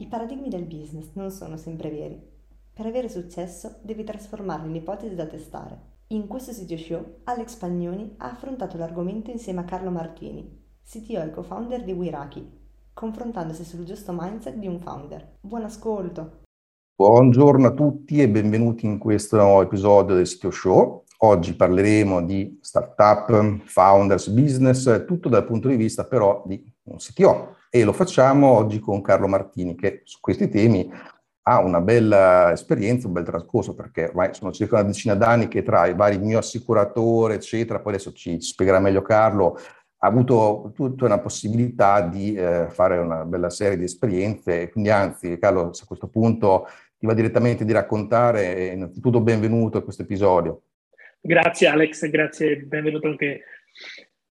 [0.00, 2.18] I paradigmi del business non sono sempre veri.
[2.72, 5.78] Per avere successo devi trasformarli in ipotesi da testare.
[6.08, 11.30] In questo sito show Alex Pagnoni ha affrontato l'argomento insieme a Carlo Martini, CTO e
[11.30, 12.50] co-founder di Wiraki,
[12.94, 15.36] confrontandosi sul giusto mindset di un founder.
[15.38, 16.44] Buon ascolto!
[16.96, 21.04] Buongiorno a tutti e benvenuti in questo episodio del Sitio Show.
[21.18, 27.56] Oggi parleremo di startup, founders, business, tutto dal punto di vista però di un CTO
[27.70, 30.90] e lo facciamo oggi con Carlo Martini che su questi temi
[31.42, 35.62] ha una bella esperienza, un bel trascorso perché ormai sono circa una decina d'anni che
[35.62, 39.56] tra i vari mio assicuratore eccetera, poi adesso ci, spiegherà meglio Carlo,
[40.02, 44.90] ha avuto tutta una possibilità di eh, fare una bella serie di esperienze e quindi
[44.90, 46.66] anzi Carlo a questo punto
[46.98, 50.62] ti va direttamente di raccontare innanzitutto benvenuto a questo episodio.
[51.20, 53.42] Grazie Alex, grazie, benvenuto anche.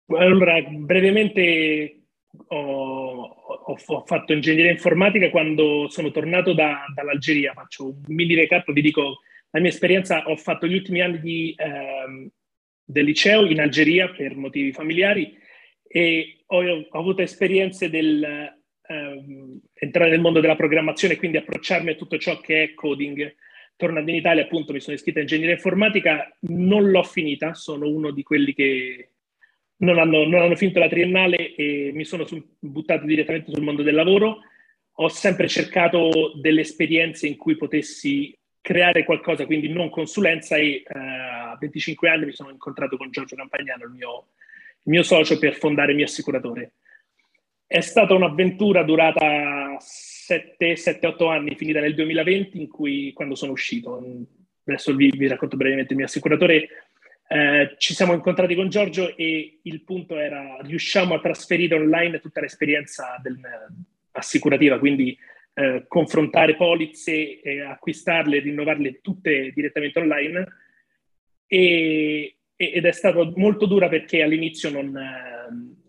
[0.06, 1.99] Allora, brevemente
[2.48, 7.52] ho, ho, ho, fatto ingegneria informatica quando sono tornato da, dall'Algeria.
[7.52, 10.28] Faccio un mini recap, vi dico la mia esperienza.
[10.28, 12.30] Ho fatto gli ultimi anni di, ehm,
[12.84, 15.36] del liceo in Algeria per motivi familiari
[15.86, 18.22] e ho, ho avuto esperienze del
[18.86, 23.34] ehm, entrare nel mondo della programmazione, quindi approcciarmi a tutto ciò che è coding.
[23.76, 28.10] Tornando in Italia, appunto, mi sono iscritto a ingegneria informatica, non l'ho finita, sono uno
[28.10, 29.09] di quelli che
[29.80, 33.82] non hanno, non hanno finito la triennale e mi sono su, buttato direttamente sul mondo
[33.82, 34.40] del lavoro.
[34.94, 40.98] Ho sempre cercato delle esperienze in cui potessi creare qualcosa, quindi non consulenza e uh,
[41.52, 44.26] a 25 anni mi sono incontrato con Giorgio Campagnano, il mio,
[44.82, 46.72] il mio socio, per fondare il mio assicuratore.
[47.66, 54.02] È stata un'avventura durata 7-8 anni, finita nel 2020, in cui quando sono uscito,
[54.64, 56.68] adesso vi, vi racconto brevemente il mio assicuratore,
[57.32, 62.40] eh, ci siamo incontrati con Giorgio e il punto era riusciamo a trasferire online tutta
[62.40, 63.38] l'esperienza del,
[64.10, 65.16] assicurativa, quindi
[65.54, 70.48] eh, confrontare polizze, eh, acquistarle, rinnovarle tutte direttamente online
[71.46, 74.92] e, ed è stato molto dura perché all'inizio non,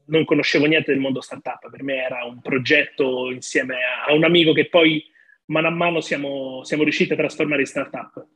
[0.06, 4.54] non, conoscevo niente del mondo startup, per me era un progetto insieme a, un amico
[4.54, 5.04] che poi
[5.46, 8.28] mano a mano siamo, siamo riusciti a trasformare in startup.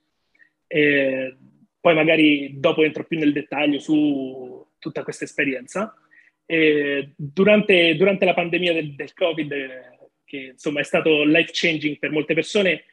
[0.66, 1.36] E,
[1.85, 5.94] poi magari dopo entro più nel dettaglio su tutta questa esperienza.
[7.16, 9.53] Durante, durante, la pandemia del, del Covid,
[10.25, 12.85] che insomma è stato life changing per molte persone,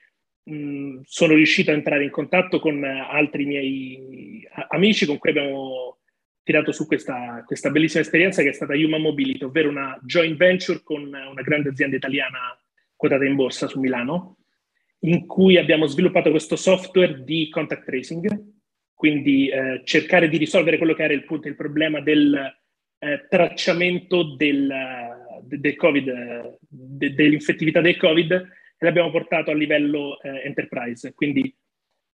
[0.43, 6.01] mh, sono riuscito a entrare in contatto con altri miei amici con cui abbiamo
[6.43, 10.83] tirato su questa, questa bellissima esperienza che è stata Human Mobility, ovvero una joint venture
[10.83, 12.61] con una grande azienda italiana
[12.95, 14.37] quotata in borsa su Milano,
[15.05, 18.52] in cui abbiamo sviluppato questo software di contact tracing
[19.03, 22.55] quindi eh, cercare di risolvere quello che era il, punto, il problema del
[23.01, 24.73] eh, tracciamento del,
[25.43, 28.47] del COVID, de, dell'infettività del Covid e
[28.79, 31.15] l'abbiamo portato a livello eh, enterprise.
[31.15, 31.53] Quindi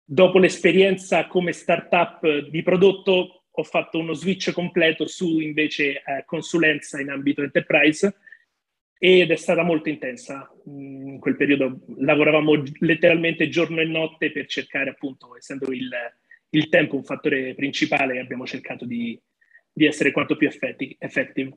[0.02, 7.02] dopo l'esperienza come startup di prodotto ho fatto uno switch completo su invece eh, consulenza
[7.02, 8.16] in ambito enterprise
[8.96, 10.50] ed è stata molto intensa.
[10.64, 15.90] In quel periodo lavoravamo letteralmente giorno e notte per cercare appunto, essendo il
[16.50, 19.20] il tempo un fattore principale e abbiamo cercato di,
[19.72, 21.56] di essere quanto più effettive.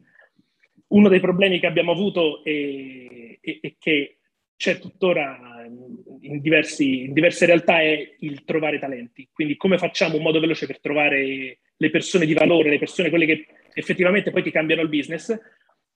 [0.87, 3.39] Uno dei problemi che abbiamo avuto e
[3.79, 4.17] che
[4.61, 5.65] c'è tuttora
[6.21, 9.27] in, diversi, in, diverse realtà è il trovare talenti.
[9.33, 13.25] Quindi come facciamo un modo veloce per trovare le persone di valore, le persone quelle
[13.25, 15.35] che effettivamente poi ti cambiano il business.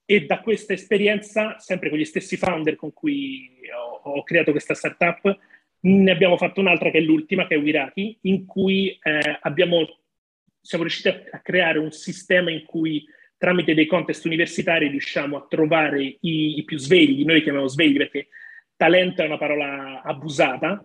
[0.03, 4.73] E da questa esperienza, sempre con gli stessi founder con cui ho, ho creato questa
[4.73, 5.37] startup,
[5.85, 9.85] ne abbiamo fatto un'altra che è l'ultima, che è Wiraki, in cui eh, abbiamo,
[10.59, 13.05] siamo riusciti a, creare un sistema in cui
[13.37, 17.97] tramite dei contest universitari riusciamo a trovare i, i più svegli, noi li chiamiamo svegli
[17.97, 18.29] perché
[18.75, 20.83] talento è una parola abusata,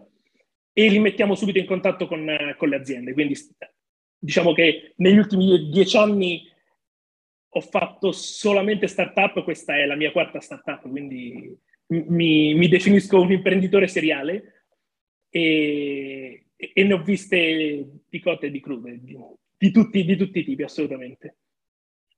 [0.73, 3.12] e li mettiamo subito in contatto con, con le aziende.
[3.12, 3.35] Quindi
[4.19, 6.46] diciamo che negli ultimi dieci anni
[7.49, 11.56] ho fatto solamente startup, questa è la mia quarta startup, quindi
[11.87, 14.59] mi, mi definisco un imprenditore seriale
[15.31, 19.17] e, e ne ho viste di cotte e di crude, di,
[19.56, 21.37] di, tutti, di tutti i tipi, assolutamente.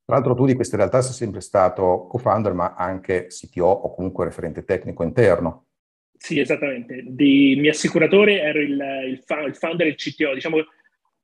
[0.05, 4.25] Tra l'altro tu di queste realtà sei sempre stato co-founder, ma anche CTO o comunque
[4.25, 5.67] referente tecnico interno.
[6.17, 7.05] Sì, esattamente.
[7.07, 10.35] Di mio assicuratore ero il, il, il founder e il CTO.
[10.35, 10.59] Diciamo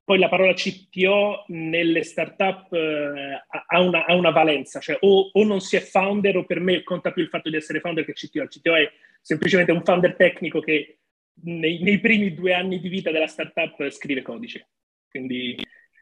[0.09, 5.43] poi la parola CTO nelle startup eh, ha, una, ha, una, valenza, cioè o, o,
[5.43, 8.13] non si è founder o per me conta più il fatto di essere founder che
[8.13, 8.41] CTO.
[8.41, 8.89] Il CTO è
[9.21, 10.98] semplicemente un founder tecnico che
[11.43, 14.69] nei, nei primi due anni di vita della startup scrive codice.
[15.09, 15.57] Quindi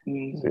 [0.08, 0.48] mm, sì.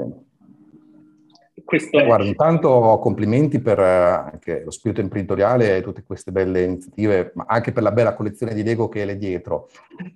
[1.63, 7.31] questo eh, Guarda, intanto complimenti per eh, lo spirito imprenditoriale e tutte queste belle iniziative,
[7.35, 9.69] ma anche per la bella collezione di Lego che è lì dietro.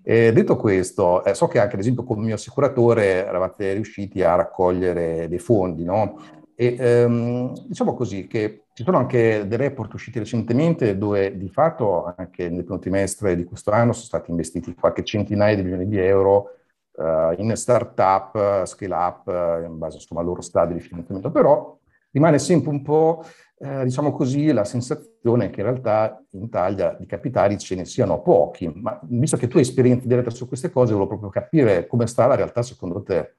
[0.04, 4.24] E detto questo, eh, so che anche ad esempio con il mio assicuratore eravate riusciti
[4.24, 6.40] a raccogliere dei fondi, no?
[6.56, 12.16] E ehm, diciamo così che ci sono anche dei report usciti recentemente dove di fatto
[12.18, 16.00] anche nel primo trimestre di questo anno sono stati investiti qualche centinaia di milioni di
[16.00, 16.56] euro
[16.94, 21.78] uh, in start-up, scale-up, uh, in base insomma, al loro stadio di finanziamento, però
[22.10, 23.24] rimane sempre un po',
[23.57, 28.24] uh, diciamo così, la sensazione che in realtà in Italia di capitali ce ne siano
[28.24, 32.07] pochi, ma visto che tu hai esperienza diretta su queste cose, volevo proprio capire come
[32.07, 33.36] sta la realtà secondo te.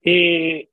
[0.00, 0.70] E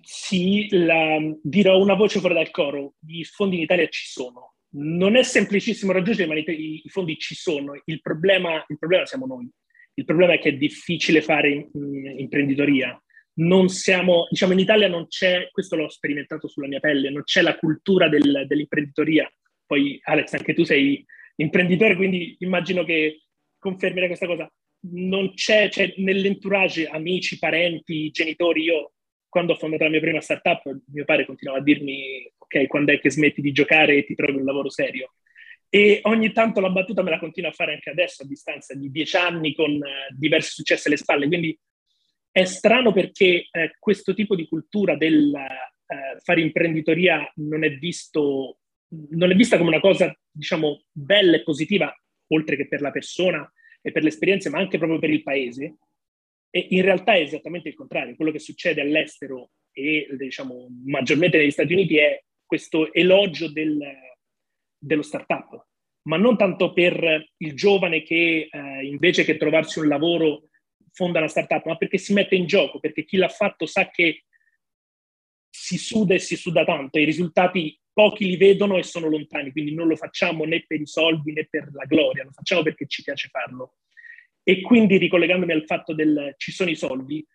[0.00, 4.54] sì, la, dirò una voce fuori dal coro, i fondi in Italia ci sono.
[4.76, 7.80] Non è semplicissimo raggiungere, ma i, i fondi ci sono.
[7.84, 9.48] Il problema, il problema, siamo noi.
[9.94, 13.00] Il problema è che è difficile fare in, in, imprenditoria.
[13.34, 17.42] Non siamo, diciamo, in Italia non c'è, questo l'ho sperimentato sulla mia pelle, non c'è
[17.42, 19.30] la cultura del, dell'imprenditoria.
[19.66, 21.04] Poi, Alex, anche tu sei
[21.36, 23.24] imprenditore, quindi immagino che
[23.58, 24.50] confermerai questa cosa.
[24.86, 28.94] Non c'è, c'è nell'entourage, amici, parenti, genitori, io
[29.34, 33.00] quando ho fondato la mia prima startup, mio padre continuava a dirmi, ok, quando è
[33.00, 35.14] che smetti di giocare e ti trovi un lavoro serio?
[35.68, 38.92] E ogni tanto la battuta me la continua a fare anche adesso, a distanza di
[38.92, 41.26] dieci anni, con eh, diversi successi alle spalle.
[41.26, 41.58] Quindi
[42.30, 48.58] è strano perché eh, questo tipo di cultura del eh, fare imprenditoria non è, visto,
[49.10, 51.92] non è vista come una cosa, diciamo, bella e positiva,
[52.28, 53.52] oltre che per la persona
[53.82, 55.74] e per l'esperienza, ma anche proprio per il paese.
[56.56, 58.14] E in realtà è esattamente il contrario.
[58.14, 63.76] Quello che succede all'estero e diciamo maggiormente negli Stati Uniti è questo elogio del,
[64.78, 65.66] dello startup,
[66.02, 70.50] ma non tanto per il giovane che eh, invece che trovarsi un lavoro
[70.92, 74.22] fonda una startup, ma perché si mette in gioco, perché chi l'ha fatto sa che
[75.50, 79.74] si suda e si suda tanto, i risultati pochi li vedono e sono lontani, quindi
[79.74, 83.02] non lo facciamo né per i soldi né per la gloria, lo facciamo perché ci
[83.02, 83.78] piace farlo.
[84.46, 87.26] E quindi ricollegandomi al fatto del ci sono i soldi,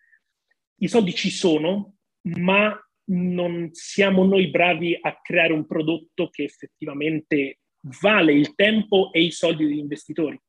[0.76, 2.74] i soldi ci sono, ma
[3.10, 7.58] non siamo noi bravi a creare un prodotto che effettivamente
[8.00, 10.40] vale il tempo e i soldi degli investitori.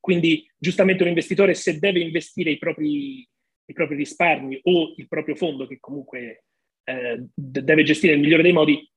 [0.00, 5.36] Quindi giustamente un investitore se deve investire i propri, i propri risparmi o il proprio
[5.36, 6.44] fondo, che comunque
[6.84, 8.90] eh, deve gestire nel migliore dei modi,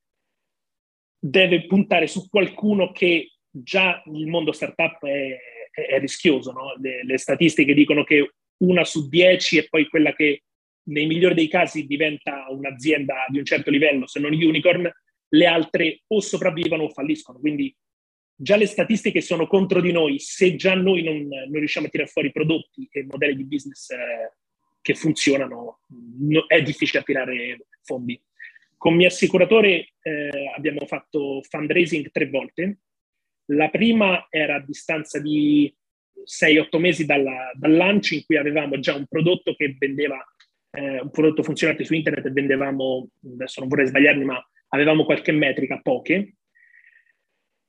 [1.20, 5.38] deve puntare su qualcuno che già il mondo startup è,
[5.72, 6.52] è, rischioso.
[6.52, 6.76] No?
[6.80, 10.44] Le, le, statistiche dicono che una su dieci è poi quella che
[10.84, 14.90] nei migliori dei casi diventa un'azienda di un certo livello, se non unicorn,
[15.34, 17.40] le altre o sopravvivono o falliscono.
[17.40, 17.74] Quindi
[18.36, 22.10] già le statistiche sono contro di noi, se già noi non, non riusciamo a tirare
[22.10, 24.34] fuori prodotti e modelli di business eh,
[24.82, 25.82] che funzionano,
[26.20, 28.20] no, è difficile attirare fondi.
[28.78, 32.80] Con mio assicuratore eh, abbiamo fatto fundraising tre volte,
[33.51, 35.74] la prima era a distanza di
[36.24, 40.24] 6-8 mesi dalla, dal lancio in cui avevamo già un prodotto che vendeva,
[40.72, 45.31] eh, un prodotto funzionante su internet e vendevamo, adesso non vorrei sbagliarmi, ma avevamo qualche
[45.31, 46.36] metrica, poche,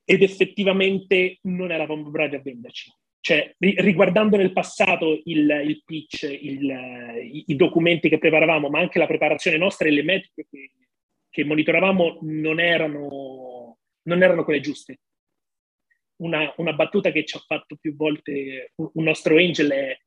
[0.05, 2.91] ed effettivamente non eravamo bravi a venderci.
[3.19, 6.69] Cioè, riguardando nel passato il, il pitch, il,
[7.23, 10.71] i, i, documenti che preparavamo, ma anche la preparazione nostra e le metriche che,
[11.29, 14.99] che monitoravamo non erano, non erano quelle giuste
[16.17, 19.97] una, una, battuta che ci ha fatto più volte un nostro angel è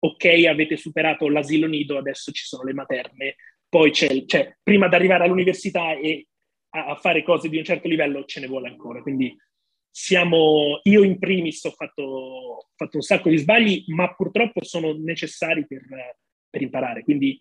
[0.00, 3.36] ok, avete superato l'asilo nido, adesso ci sono le materne,
[3.68, 6.26] poi c'è, cioè, prima di arrivare all'università e
[6.70, 9.02] a, a, fare cose di un certo livello ce ne vuole ancora.
[9.02, 9.36] Quindi
[9.90, 15.66] siamo, io in primis ho fatto, fatto un sacco di sbagli, ma purtroppo sono necessari
[15.66, 15.82] per,
[16.48, 17.02] per, imparare.
[17.02, 17.38] Quindi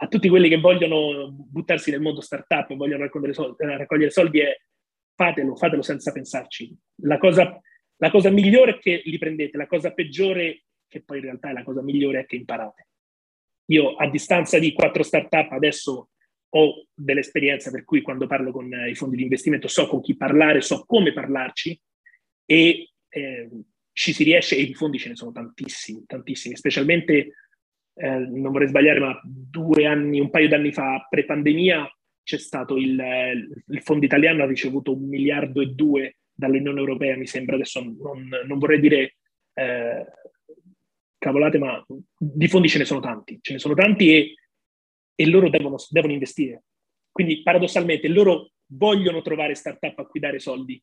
[0.00, 4.54] a tutti quelli che vogliono buttarsi nel mondo startup, vogliono raccogliere soldi, raccogliere soldi è
[5.14, 6.74] fatelo, fatelo senza pensarci.
[7.02, 7.60] La cosa,
[7.96, 11.52] la cosa migliore è che li prendete, la cosa peggiore, che poi in realtà è
[11.52, 12.88] la cosa migliore, è che imparate.
[13.66, 16.10] Io a distanza di quattro startup adesso
[16.56, 20.16] ho dell'esperienza per cui quando parlo con eh, i fondi di investimento so con chi
[20.16, 21.80] parlare, so come parlarci
[22.44, 23.48] e eh,
[23.92, 27.32] ci si riesce e i fondi ce ne sono tantissimi, tantissimi, specialmente
[27.94, 31.88] eh, non vorrei sbagliare, ma due anni, un paio d'anni fa, pre-pandemia,
[32.24, 33.00] c'è stato il,
[33.68, 38.28] il fondo italiano ha ricevuto un miliardo e due dall'Unione Europea, mi sembra, adesso non,
[38.46, 39.16] non vorrei dire
[39.52, 40.04] eh,
[41.18, 41.84] cavolate, ma
[42.16, 44.34] di fondi ce ne sono tanti, ce ne sono tanti e,
[45.14, 46.64] e loro devono, devono investire.
[47.12, 50.82] Quindi paradossalmente loro vogliono trovare startup a cui dare soldi.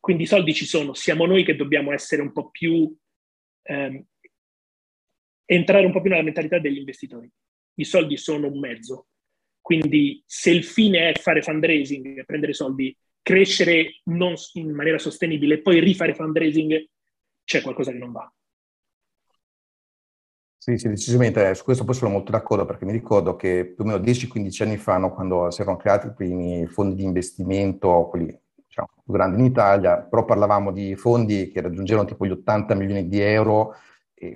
[0.00, 2.94] Quindi i soldi ci sono, siamo noi che dobbiamo essere un po' più,
[3.62, 4.04] ehm,
[5.44, 7.30] entrare un po' più nella mentalità degli investitori.
[7.74, 9.08] I soldi sono un mezzo.
[9.64, 15.62] Quindi se il fine è fare fundraising, prendere soldi, crescere non in maniera sostenibile e
[15.62, 16.86] poi rifare fundraising,
[17.42, 18.30] c'è qualcosa che non va.
[20.58, 23.86] Sì, sì, decisamente, su questo poi sono molto d'accordo perché mi ricordo che più o
[23.86, 28.38] meno 10-15 anni fa, no, quando si erano creati i primi fondi di investimento, quelli
[28.66, 33.08] diciamo, più grandi in Italia, però parlavamo di fondi che raggiungevano tipo gli 80 milioni
[33.08, 33.76] di euro,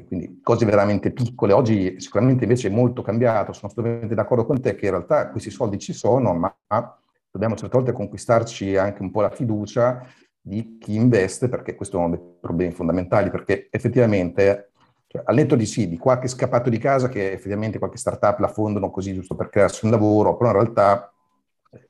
[0.06, 1.52] quindi cose veramente piccole.
[1.52, 5.50] Oggi sicuramente invece è molto cambiato, sono assolutamente d'accordo con te che in realtà questi
[5.50, 6.54] soldi ci sono, ma
[7.30, 10.06] dobbiamo certe volte conquistarci anche un po' la fiducia
[10.40, 14.70] di chi investe, perché questo è uno dei problemi fondamentali, perché effettivamente
[15.06, 18.48] cioè, al netto di sì, di qualche scappato di casa che effettivamente qualche startup la
[18.48, 21.12] fondano così giusto per crearsi un lavoro, però in realtà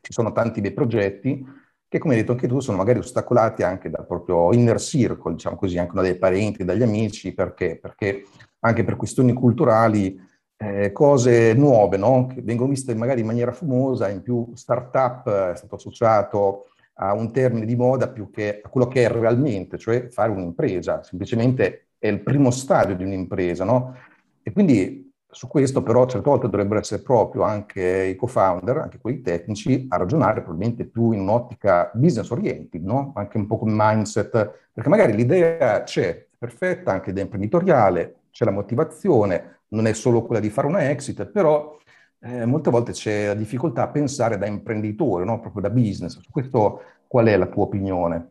[0.00, 1.44] ci sono tanti bei progetti
[1.88, 5.56] che come hai detto anche tu sono magari ostacolati anche dal proprio inner circle, diciamo
[5.56, 7.78] così, anche dai parenti, dagli amici, perché?
[7.78, 8.24] Perché
[8.60, 10.20] anche per questioni culturali
[10.58, 12.26] eh, cose nuove, no?
[12.26, 16.66] che vengono viste magari in maniera fumosa, in più startup è stato associato
[17.00, 21.02] a un termine di moda più che a quello che è realmente, cioè fare un'impresa,
[21.02, 23.94] semplicemente è il primo stadio di un'impresa, no?
[24.42, 29.20] E quindi su questo però certe volte dovrebbero essere proprio anche i co-founder, anche quelli
[29.20, 33.12] tecnici, a ragionare probabilmente più in un'ottica business oriented, no?
[33.14, 38.44] Anche un po' come mindset, perché magari l'idea c'è, è perfetta, anche l'idea imprenditoriale, c'è
[38.44, 41.76] la motivazione, non è solo quella di fare una exit, però
[42.20, 45.40] eh, molte volte c'è la difficoltà a pensare da imprenditore, no?
[45.40, 46.20] proprio da business.
[46.20, 48.30] Su questo qual è la tua opinione?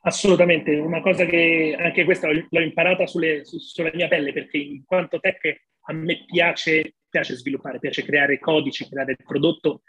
[0.00, 4.84] Assolutamente, una cosa che anche questa l'ho imparata sulle, su, sulla mia pelle perché in
[4.84, 9.82] quanto tech a me piace, piace sviluppare, piace creare codici, creare il prodotto.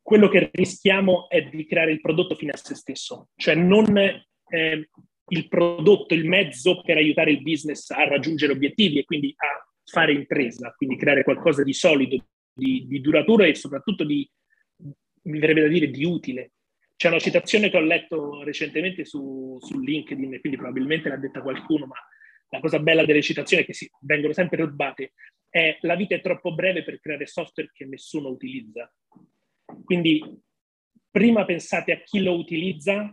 [0.00, 4.88] Quello che rischiamo è di creare il prodotto fine a se stesso, cioè non eh,
[5.24, 10.12] il prodotto, il mezzo per aiutare il business a raggiungere obiettivi e quindi a fare
[10.12, 14.28] impresa, quindi creare qualcosa di solido, di, di duraturo e soprattutto di,
[15.22, 16.52] mi verrebbe da dire, di utile
[17.02, 21.86] c'è una citazione che ho letto recentemente su, su LinkedIn, quindi probabilmente l'ha detta qualcuno,
[21.86, 21.96] ma
[22.52, 25.14] la cosa bella delle citazioni che si, vengono sempre rubate,
[25.48, 28.92] è la vita è troppo breve per creare software che nessuno utilizza.
[29.84, 30.22] Quindi
[31.10, 33.10] prima pensate a chi lo utilizza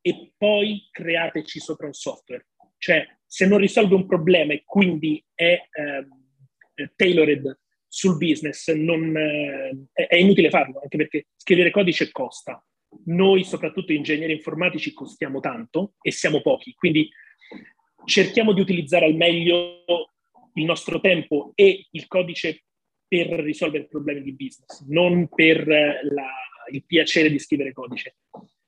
[0.00, 2.48] e poi createci sopra un software.
[2.78, 9.86] Cioè, se non risolve un problema e quindi è eh, tailored sul business, non, eh,
[9.92, 12.60] è inutile farlo, anche perché scrivere codice costa
[13.04, 17.08] noi, soprattutto ingegneri informatici, costiamo tanto e siamo pochi, quindi
[18.04, 19.84] cerchiamo di utilizzare al meglio
[20.54, 22.64] il nostro tempo e il codice
[23.06, 26.30] per risolvere problemi di business, non per la,
[26.70, 28.16] il piacere di scrivere codice.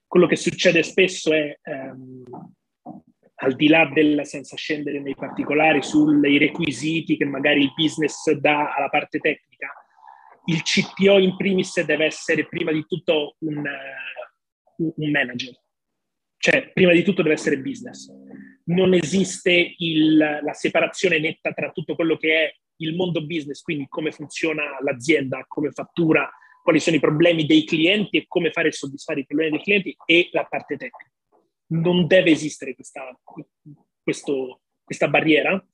[0.07, 2.25] Quello che succede spesso è, ehm,
[3.35, 8.75] al di là del, senza scendere nei particolari, sui requisiti che magari il business dà
[8.75, 9.73] alla parte tecnica,
[10.47, 13.63] il CTO in primis deve essere prima di tutto un,
[14.77, 15.57] un manager.
[16.37, 18.11] Cioè, prima di tutto deve essere business.
[18.65, 23.87] Non esiste il, la separazione netta tra tutto quello che è il mondo business, quindi
[23.89, 26.31] come funziona l'azienda, come fattura,
[26.63, 30.29] quali sono i problemi dei clienti e come fare soddisfare i problemi dei clienti e
[30.33, 31.11] la parte tecnica.
[31.69, 33.19] Non deve esistere questa,
[34.03, 35.65] questo, questa barriera,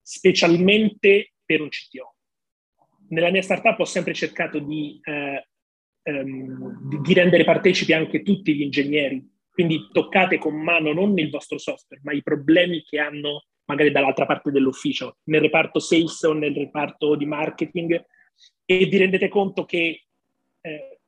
[0.00, 2.14] specialmente per un CTO.
[3.10, 5.48] Nella mia startup ho sempre cercato di eh,
[6.08, 9.36] ehm, di, di rendere partecipi anche tutti gli ingegneri.
[9.58, 14.24] Quindi toccate con mano non il vostro software, ma i problemi che hanno magari dall'altra
[14.24, 18.00] parte dell'ufficio, nel reparto sales o nel reparto di marketing,
[18.64, 20.04] e vi rendete conto che
[20.60, 20.98] eh,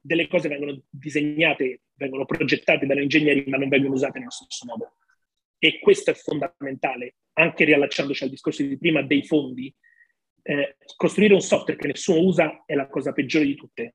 [0.00, 4.96] delle cose vengono disegnate, vengono progettate dagli ingegneri, ma non vengono usate nello stesso modo.
[5.56, 9.72] E questo è fondamentale, anche riallacciandoci al discorso di prima dei fondi.
[10.42, 13.92] Eh, costruire un software che nessuno usa è la cosa peggiore di tutte,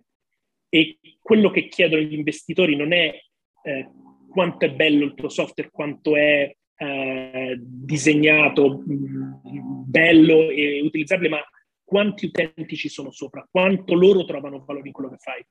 [0.70, 3.28] e quello che chiedono gli investitori non è
[3.64, 3.90] eh,
[4.30, 11.30] quanto è bello il tuo software, quanto è eh, disegnato, mh, mm, bello e utilizzabile,
[11.30, 11.44] ma
[11.84, 15.44] quanti utenti ci sono sopra, quanto loro trovano valore in quello che fai.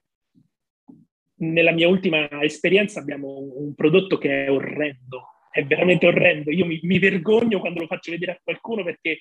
[1.40, 6.50] Nella mia ultima esperienza abbiamo un prodotto che è orrendo, è veramente orrendo.
[6.50, 9.18] Io mi, mi vergogno quando lo faccio vedere a qualcuno perché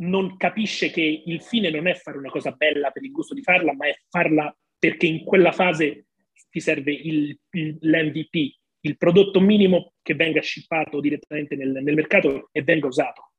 [0.00, 3.42] non capisce che il fine non è fare una cosa bella per il gusto di
[3.42, 6.06] farla, ma è farla perché in quella fase
[6.50, 12.48] ti serve il, il, l'MVP, il prodotto minimo che venga shippato direttamente nel, nel mercato
[12.52, 13.32] e venga usato.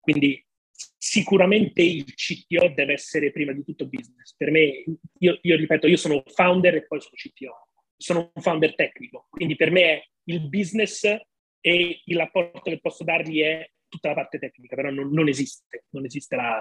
[0.00, 0.44] Quindi
[0.98, 4.34] sicuramente il CTO deve essere prima di tutto business.
[4.36, 4.84] Per me,
[5.18, 7.68] io, io, ripeto, io sono founder e poi sono CTO.
[7.96, 13.40] Sono un founder tecnico, quindi per me il business e il rapporto che posso dargli
[13.40, 16.60] è tutta la parte tecnica, però non, non esiste, non esiste la,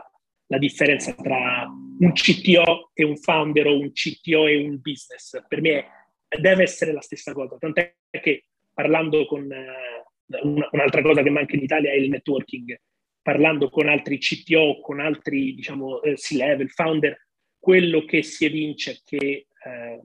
[0.52, 5.42] la, differenza tra un CTO e un founder o un CTO e un business.
[5.48, 5.86] Per me
[6.28, 11.64] deve essere la stessa cosa, tant'è che parlando con uh, un'altra cosa che manca in
[11.64, 12.80] Italia è il networking,
[13.22, 17.28] parlando con altri CTO, con altri diciamo eh, C-level, founder,
[17.60, 20.02] quello che si evince è che eh,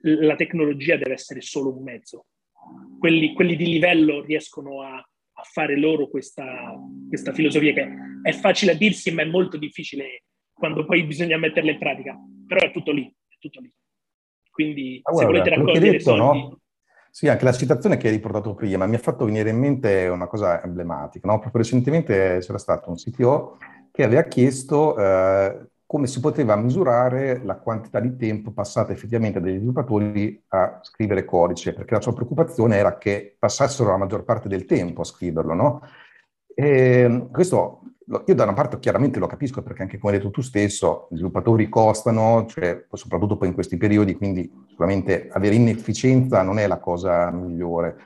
[0.00, 2.26] la tecnologia deve essere solo un mezzo.
[2.98, 5.05] Quelli, quelli di livello riescono a
[5.38, 6.74] a fare loro questa,
[7.08, 7.88] questa filosofia che
[8.22, 12.66] è facile a dirsi ma è molto difficile quando poi bisogna metterla in pratica, però
[12.66, 13.70] è tutto lì, è tutto lì.
[14.50, 16.38] Quindi ah, se volete raccogliere detto, soldi...
[16.38, 16.60] No?
[17.10, 20.26] Sì, anche la citazione che hai riportato prima mi ha fatto venire in mente una
[20.26, 21.28] cosa emblematica.
[21.28, 21.38] No?
[21.38, 23.58] Proprio recentemente c'era stato un CTO
[23.90, 29.56] che aveva chiesto eh, come si poteva misurare la quantità di tempo passata effettivamente dagli
[29.56, 34.64] sviluppatori a scrivere codice, perché la sua preoccupazione era che passassero la maggior parte del
[34.64, 35.82] tempo a scriverlo, no?
[36.52, 40.40] E questo io da una parte chiaramente lo capisco perché anche come hai detto tu
[40.40, 46.58] stesso, gli sviluppatori costano, cioè, soprattutto poi in questi periodi, quindi sicuramente avere inefficienza non
[46.58, 47.96] è la cosa migliore.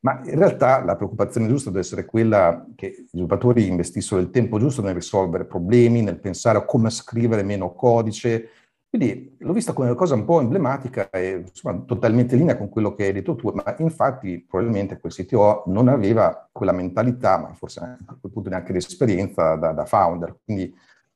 [0.00, 4.58] Ma in realtà la preoccupazione giusta deve essere quella che gli sviluppatori investissero il tempo
[4.58, 8.48] giusto nel risolvere problemi, nel pensare a come scrivere meno codice.
[8.88, 12.68] Quindi l'ho vista come una cosa un po' emblematica e insomma, totalmente in linea con
[12.68, 17.52] quello che hai detto tu, ma infatti probabilmente quel CTO non aveva quella mentalità, ma
[17.54, 20.38] forse a quel punto neanche l'esperienza da, da founder.
[20.44, 20.72] Quindi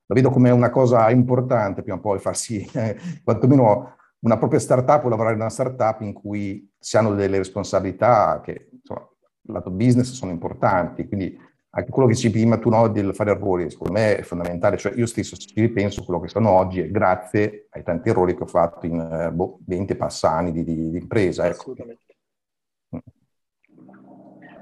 [0.07, 5.05] la vedo come una cosa importante prima o poi farsi eh, quantomeno una propria startup
[5.05, 8.70] o lavorare in una startup in cui si hanno delle responsabilità che
[9.53, 11.39] lato business sono importanti, quindi
[11.73, 14.93] anche quello che ci prima tu no, del fare errori, secondo me è fondamentale, cioè
[14.97, 18.47] io stesso ci ripenso quello che sono oggi e grazie ai tanti errori che ho
[18.47, 21.47] fatto in eh, boh, 20 passani di, di, di impresa.
[21.47, 21.73] Ecco.
[21.73, 22.09] Assolutamente.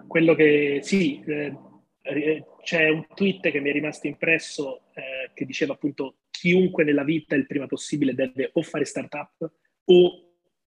[0.06, 1.56] Quello che sì, eh,
[2.02, 7.04] eh, c'è un tweet che mi è rimasto impresso eh, che diceva appunto chiunque nella
[7.04, 9.50] vita il prima possibile deve o fare startup
[9.84, 10.22] o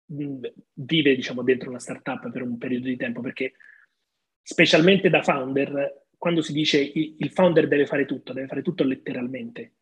[0.06, 3.52] vive diciamo, dentro una startup per un periodo di tempo, perché
[4.42, 9.72] specialmente da founder, quando si dice il founder deve fare tutto, deve fare tutto letteralmente,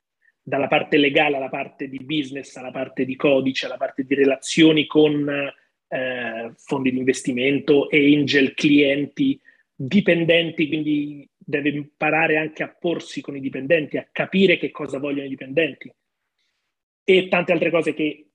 [0.41, 4.87] dalla parte legale alla parte di business, alla parte di codice, alla parte di relazioni
[4.87, 5.29] con
[5.89, 9.41] eh, fondi di investimento, angel, clienti,
[9.75, 15.27] dipendenti, quindi deve imparare anche a porsi con i dipendenti, a capire che cosa vogliono
[15.27, 15.93] i dipendenti.
[17.05, 18.28] E tante altre cose che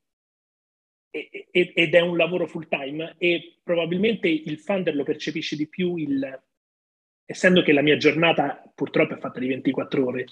[1.14, 6.42] ed è un lavoro full time e probabilmente il funder lo percepisce di più il,
[7.26, 10.26] essendo che la mia giornata purtroppo è fatta di 24 ore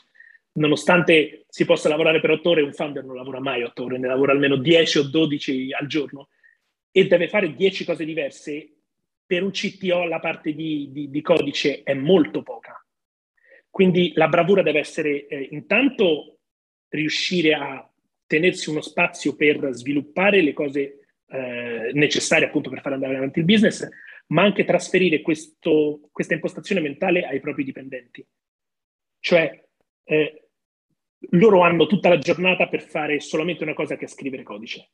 [0.53, 4.07] nonostante si possa lavorare per 8 ore un funder non lavora mai 8 ore ne
[4.07, 6.29] lavora almeno 10 o 12 al giorno
[6.91, 8.75] e deve fare 10 cose diverse.
[9.25, 12.85] Per un CTO la parte di, di, di codice è molto poca.
[13.69, 16.39] Quindi la bravura deve essere eh, intanto
[16.89, 17.89] riuscire a
[18.31, 23.45] tenersi uno spazio per sviluppare le cose eh, necessarie appunto per far andare avanti il
[23.45, 23.85] business,
[24.27, 28.25] ma anche trasferire questo, questa impostazione mentale ai propri dipendenti.
[29.19, 29.65] Cioè,
[30.05, 30.47] eh,
[31.31, 34.91] loro hanno tutta la giornata per fare solamente una cosa che è scrivere codice.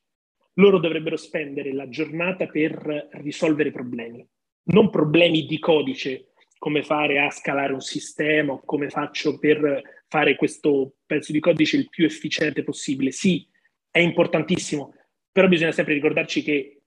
[0.53, 4.27] Loro dovrebbero spendere la giornata per risolvere problemi,
[4.71, 10.95] non problemi di codice, come fare a scalare un sistema come faccio per fare questo
[11.05, 13.11] pezzo di codice il più efficiente possibile.
[13.11, 13.47] Sì,
[13.89, 14.93] è importantissimo,
[15.31, 16.81] però bisogna sempre ricordarci che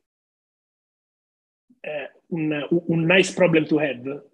[1.81, 4.29] eh, un, un nice problem to have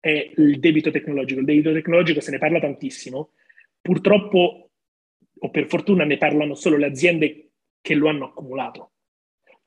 [0.00, 1.40] è il debito tecnologico.
[1.40, 3.32] Il debito tecnologico se ne parla tantissimo,
[3.80, 4.70] purtroppo
[5.40, 7.50] o per fortuna ne parlano solo le aziende
[7.80, 8.92] che lo hanno accumulato.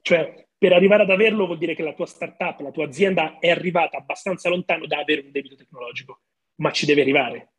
[0.01, 3.49] Cioè, per arrivare ad averlo vuol dire che la tua startup, la tua azienda è
[3.49, 6.21] arrivata abbastanza lontano da avere un debito tecnologico,
[6.55, 7.51] ma ci deve arrivare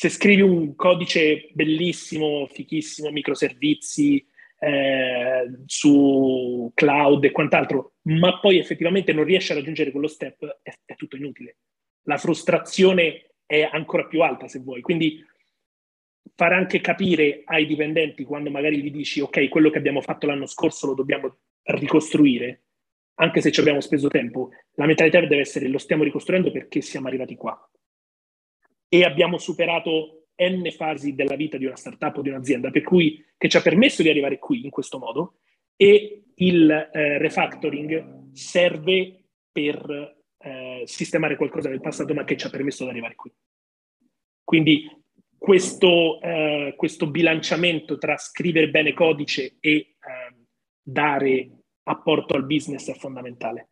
[0.00, 4.26] se scrivi un codice bellissimo, fichissimo, microservizi
[4.58, 10.72] eh, su cloud e quant'altro, ma poi effettivamente non riesci a raggiungere quello step, è,
[10.86, 11.56] è tutto inutile.
[12.04, 14.80] La frustrazione è ancora più alta se vuoi.
[14.80, 15.22] Quindi
[16.34, 20.46] fare anche capire ai dipendenti quando magari gli dici ok, quello che abbiamo fatto l'anno
[20.46, 22.62] scorso lo dobbiamo ricostruire,
[23.16, 27.08] anche se ci abbiamo speso tempo, la mentalità deve essere lo stiamo ricostruendo perché siamo
[27.08, 27.70] arrivati qua
[28.92, 33.24] e abbiamo superato n fasi della vita di una startup o di un'azienda, per cui
[33.38, 35.38] che ci ha permesso di arrivare qui in questo modo
[35.76, 42.50] e il eh, refactoring serve per eh, sistemare qualcosa del passato ma che ci ha
[42.50, 43.32] permesso di arrivare qui.
[44.42, 44.84] Quindi
[45.38, 50.46] questo, eh, questo bilanciamento tra scrivere bene codice e ehm,
[50.82, 51.50] dare
[51.84, 53.68] apporto al business è fondamentale.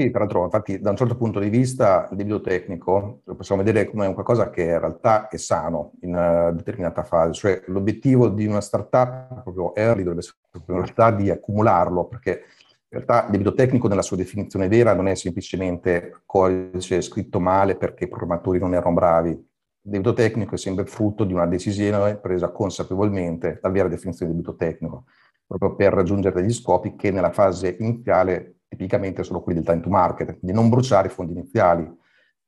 [0.00, 3.62] Sì, tra l'altro, infatti, da un certo punto di vista, il debito tecnico lo possiamo
[3.62, 8.30] vedere come un qualcosa che in realtà è sano in una determinata fase, cioè l'obiettivo
[8.30, 13.30] di una startup proprio early dovrebbe essere in realtà di accumularlo, perché in realtà il
[13.32, 18.58] debito tecnico nella sua definizione vera non è semplicemente codice scritto male perché i programmatori
[18.58, 19.46] non erano bravi, il
[19.82, 24.56] debito tecnico è sempre frutto di una decisione presa consapevolmente dal vera definizione di debito
[24.56, 25.04] tecnico,
[25.46, 29.90] proprio per raggiungere degli scopi che nella fase iniziale tipicamente sono quelli del time to
[29.90, 31.90] market, di non bruciare i fondi iniziali,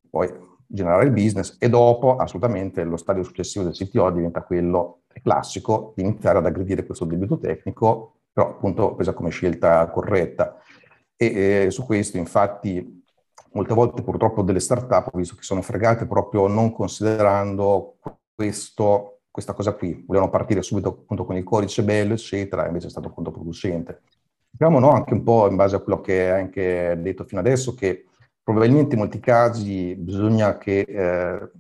[0.08, 0.30] poi
[0.66, 6.02] generare il business e dopo assolutamente lo stadio successivo del CTO diventa quello classico di
[6.02, 10.56] iniziare ad aggredire questo debito tecnico, però appunto presa come scelta corretta.
[11.16, 13.04] E, e su questo infatti
[13.52, 17.98] molte volte purtroppo delle start-up ho visto che sono fregate proprio non considerando
[18.34, 20.04] questo, questa cosa qui.
[20.06, 24.02] Volevano partire subito appunto con il codice bello, eccetera, invece è stato controproducente.
[24.54, 27.74] Diciamo no, anche un po' in base a quello che hai anche detto fino adesso,
[27.74, 28.04] che
[28.42, 31.50] probabilmente in molti casi bisogna che eh,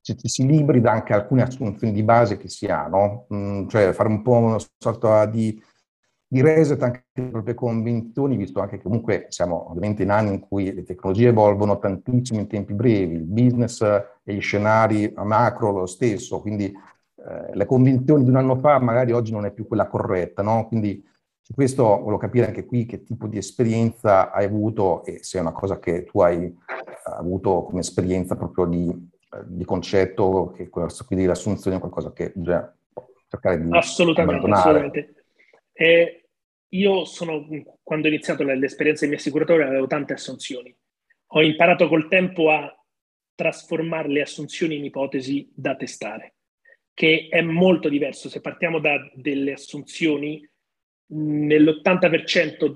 [0.00, 3.26] ci, si liberi da anche alcune assunzioni di base che si ha, no?
[3.32, 5.62] Mm, cioè fare un po' una sorta di
[6.30, 10.40] di reset anche le proprie convinzioni, visto anche che comunque siamo ovviamente in anni in
[10.40, 15.72] cui le tecnologie evolvono tantissimo in tempi brevi, il business e gli scenari a macro
[15.72, 19.66] lo stesso, quindi eh, le convinzioni di un anno fa magari oggi non è più
[19.66, 20.66] quella corretta, no?
[20.68, 21.02] Quindi
[21.48, 25.40] su questo volevo capire anche qui che tipo di esperienza hai avuto e se è
[25.40, 26.54] una cosa che tu hai eh,
[27.04, 32.32] avuto come esperienza proprio di, eh, di concetto, che questo qui dell'assunzione è qualcosa che
[32.34, 32.70] bisogna
[33.28, 34.78] cercare di assolutamente, abbandonare.
[34.78, 35.24] Assolutamente.
[35.72, 36.28] E
[36.68, 37.46] io sono,
[37.82, 40.76] quando ho iniziato l'esperienza di mio assicuratore avevo tante assunzioni.
[41.28, 42.70] Ho imparato col tempo a
[43.34, 46.34] trasformare le assunzioni in ipotesi da testare,
[46.92, 48.28] che è molto diverso.
[48.28, 50.46] Se partiamo da delle assunzioni,
[51.08, 52.74] nell'80%,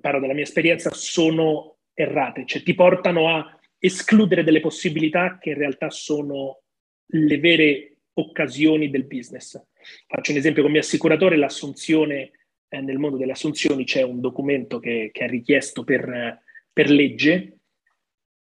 [0.00, 5.56] parlo della mia esperienza, sono errate, cioè ti portano a escludere delle possibilità che in
[5.56, 6.62] realtà sono
[7.06, 9.60] le vere occasioni del business.
[10.06, 12.30] Faccio un esempio con mio assicuratore, l'assunzione,
[12.68, 16.40] eh, nel mondo delle assunzioni c'è un documento che, che è richiesto per,
[16.72, 17.58] per legge,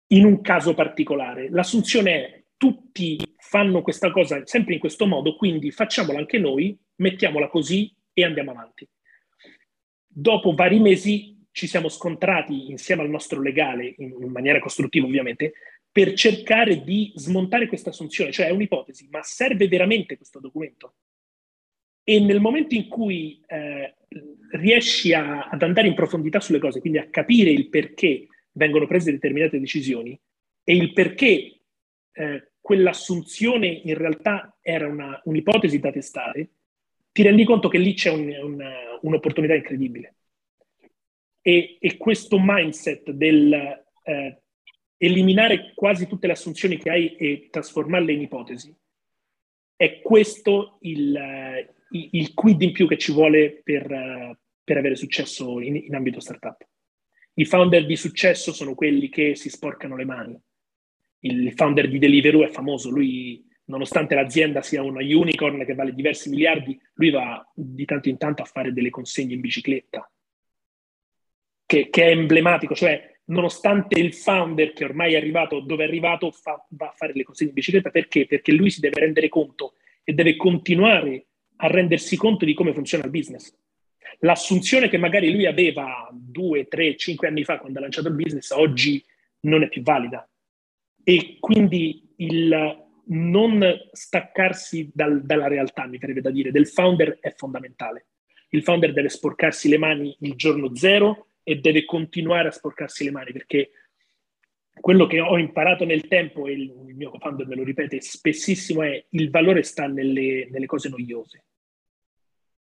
[0.08, 1.48] in un caso particolare.
[1.50, 7.48] L'assunzione è tutti fanno questa cosa sempre in questo modo, quindi facciamola anche noi, mettiamola
[7.48, 8.88] così e andiamo avanti.
[10.12, 15.52] Dopo vari mesi ci siamo scontrati insieme al nostro legale, in, in maniera costruttiva ovviamente,
[15.90, 20.94] per cercare di smontare questa assunzione, cioè è un'ipotesi, ma serve veramente questo documento?
[22.02, 23.94] E nel momento in cui eh,
[24.52, 29.12] riesci a, ad andare in profondità sulle cose, quindi a capire il perché vengono prese
[29.12, 30.18] determinate decisioni
[30.64, 31.60] e il perché
[32.12, 36.50] eh, quell'assunzione in realtà era una, un'ipotesi da testare,
[37.20, 38.66] ti rendi conto che lì c'è un, un,
[39.02, 40.14] un'opportunità incredibile.
[41.42, 43.52] E, e questo mindset del
[44.04, 44.42] eh,
[44.96, 48.74] eliminare quasi tutte le assunzioni che hai e trasformarle in ipotesi,
[49.76, 55.76] è questo il, il quid in più che ci vuole per, per avere successo in,
[55.76, 56.66] in, ambito startup.
[57.34, 60.40] I founder di successo sono quelli che si sporcano le mani.
[61.20, 66.28] Il founder di Deliveroo è famoso, lui nonostante l'azienda sia una unicorn che vale diversi
[66.28, 70.10] miliardi, lui va di tanto in tanto a fare delle consegne in bicicletta,
[71.64, 76.32] che, che è emblematico, cioè nonostante il founder che ormai è arrivato dove è arrivato
[76.32, 78.26] fa, va a fare le consegne in bicicletta, perché?
[78.26, 83.04] Perché lui si deve rendere conto e deve continuare a rendersi conto di come funziona
[83.04, 83.56] il business.
[84.20, 88.50] L'assunzione che magari lui aveva due, tre, cinque anni fa quando ha lanciato il business,
[88.50, 89.02] oggi
[89.42, 90.28] non è più valida.
[91.04, 97.32] E quindi il non staccarsi dal, dalla realtà, mi verrebbe da dire, del founder è
[97.34, 98.06] fondamentale.
[98.50, 103.10] Il founder deve sporcarsi le mani il giorno zero e deve continuare a sporcarsi le
[103.10, 103.70] mani perché
[104.80, 109.04] quello che ho imparato nel tempo, e il, mio co-founder me lo ripete spessissimo, è
[109.10, 111.44] il valore sta nelle, nelle cose noiose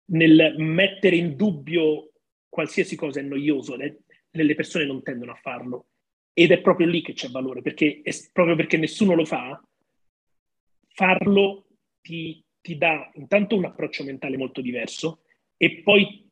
[0.07, 2.11] nel mettere in dubbio
[2.49, 5.87] qualsiasi cosa è noioso, le, le persone non tendono a farlo.
[6.33, 9.61] Ed è proprio lì che c'è valore, perché è proprio perché nessuno lo fa,
[10.97, 11.67] farlo
[12.01, 15.21] ti, ti dà intanto un approccio mentale molto diverso
[15.55, 16.27] e poi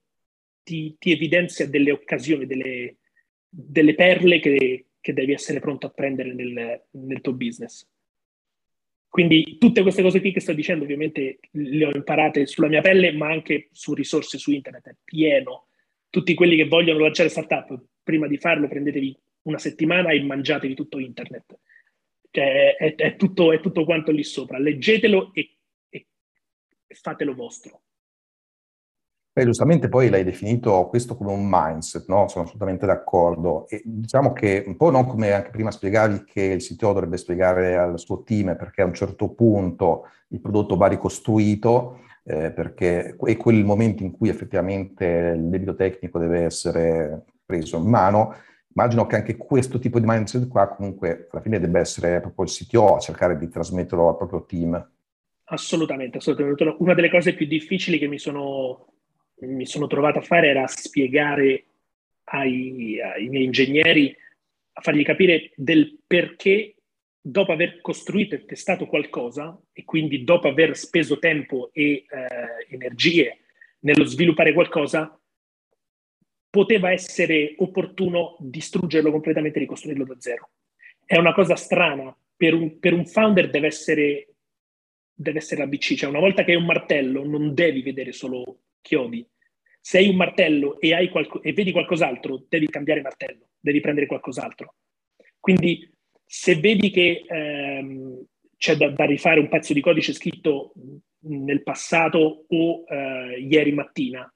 [0.63, 2.95] ti, ti evidenzia delle occasioni, delle,
[3.47, 7.87] delle perle che, che devi essere pronto a prendere nel, nel tuo business.
[9.07, 13.13] Quindi tutte queste cose qui che sto dicendo ovviamente le ho imparate sulla mia pelle,
[13.13, 15.67] ma anche su risorse su internet, è pieno.
[16.09, 20.97] Tutti quelli che vogliono lanciare startup, prima di farlo prendetevi una settimana e mangiatevi tutto
[20.97, 21.59] internet.
[22.35, 24.57] Cioè, è, è, tutto, è tutto quanto lì sopra.
[24.57, 25.55] Leggetelo e,
[25.89, 26.05] e
[26.89, 27.83] fatelo vostro.
[29.31, 32.27] Beh, giustamente poi l'hai definito questo come un mindset, no?
[32.27, 33.67] Sono assolutamente d'accordo.
[33.69, 37.77] E diciamo che un po' non come anche prima spiegavi che il CTO dovrebbe spiegare
[37.77, 43.37] al suo team perché a un certo punto il prodotto va ricostruito, eh, perché è
[43.37, 48.35] quel momento in cui effettivamente il debito tecnico deve essere preso in mano.
[48.75, 52.51] Immagino che anche questo tipo di mindset qua comunque alla fine debba essere proprio il
[52.51, 54.91] CTO a cercare di trasmetterlo al proprio team.
[55.45, 56.75] Assolutamente, assolutamente.
[56.79, 58.93] Una delle cose più difficili che mi sono
[59.39, 61.65] mi sono trovato a fare era spiegare
[62.25, 64.15] ai, ai miei ingegneri,
[64.73, 66.75] a fargli capire del perché
[67.19, 72.05] dopo aver costruito e testato qualcosa e quindi dopo aver speso tempo e eh,
[72.69, 73.39] energie
[73.79, 75.19] nello sviluppare qualcosa,
[76.55, 80.51] poteva essere opportuno distruggerlo completamente e ricostruirlo da zero.
[81.03, 84.35] È una cosa strana, per un, per un founder deve essere,
[85.13, 89.27] deve essere ABC, cioè una volta che hai un martello non devi vedere solo chiodi.
[89.81, 94.75] Se hai un martello e, qualco- e vedi qualcos'altro, devi cambiare martello, devi prendere qualcos'altro.
[95.37, 95.91] Quindi
[96.25, 100.71] se vedi che ehm, c'è da, da, rifare un pezzo di codice scritto
[101.23, 104.33] nel passato o eh, ieri mattina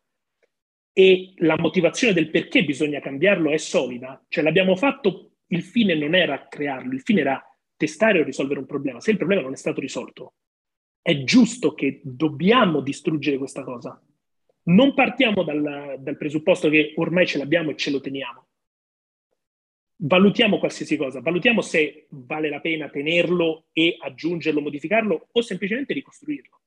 [0.94, 6.16] e la motivazione del perché bisogna cambiarlo è solida, cioè l'abbiamo fatto, il fine non
[6.16, 7.44] era crearlo, il fine era
[7.76, 9.00] testare o risolvere un problema.
[9.00, 10.34] Se il problema non è stato risolto,
[11.02, 14.02] è giusto che dobbiamo distruggere questa cosa
[14.70, 18.48] non partiamo dal, dal presupposto che ormai ce l'abbiamo e ce lo teniamo.
[20.02, 26.59] Valutiamo qualsiasi cosa, valutiamo se vale la pena tenerlo e aggiungerlo, modificarlo o semplicemente ricostruirlo.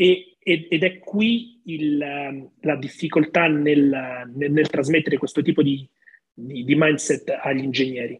[0.00, 5.86] E, ed è qui il, la difficoltà nel, nel, nel, trasmettere questo tipo di,
[6.32, 8.18] di, di, mindset agli ingegneri.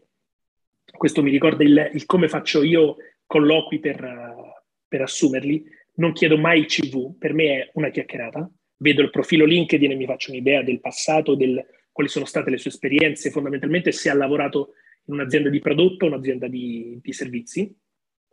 [0.91, 4.55] Questo mi ricorda il, il come faccio io colloqui per,
[4.87, 5.63] per assumerli.
[5.95, 9.95] Non chiedo mai il CV, per me è una chiacchierata vedo il profilo LinkedIn e
[9.95, 14.13] mi faccio un'idea del passato, del, quali sono state le sue esperienze, fondamentalmente se ha
[14.13, 14.73] lavorato
[15.05, 17.73] in un'azienda di prodotto, un'azienda di, di servizi,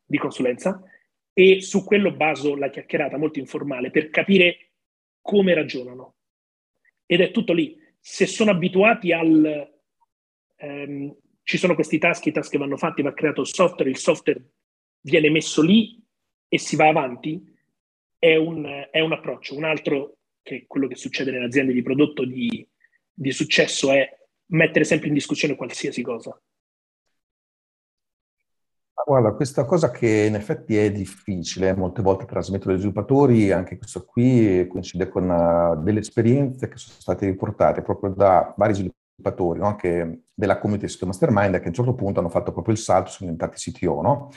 [0.04, 0.82] di consulenza,
[1.38, 4.70] e su quello baso la chiacchierata molto informale per capire
[5.20, 6.14] come ragionano.
[7.04, 7.78] Ed è tutto lì.
[8.00, 9.70] Se sono abituati al...
[10.56, 14.42] Ehm, ci sono questi task, i task vanno fatti, va creato il software, il software
[15.02, 16.02] viene messo lì
[16.48, 17.54] e si va avanti,
[18.18, 19.56] è un, è un approccio.
[19.56, 22.66] Un altro che quello che succede nelle aziende di prodotto di,
[23.12, 24.08] di successo è
[24.46, 26.40] mettere sempre in discussione qualsiasi cosa.
[29.08, 34.04] Guarda, questa cosa che in effetti è difficile, molte volte trasmettere agli sviluppatori, anche questo
[34.04, 39.66] qui coincide con uh, delle esperienze che sono state riportate proprio da vari sviluppatori, no?
[39.66, 43.10] anche della community System Mastermind, che a un certo punto hanno fatto proprio il salto,
[43.10, 44.30] sono diventati CTO, no?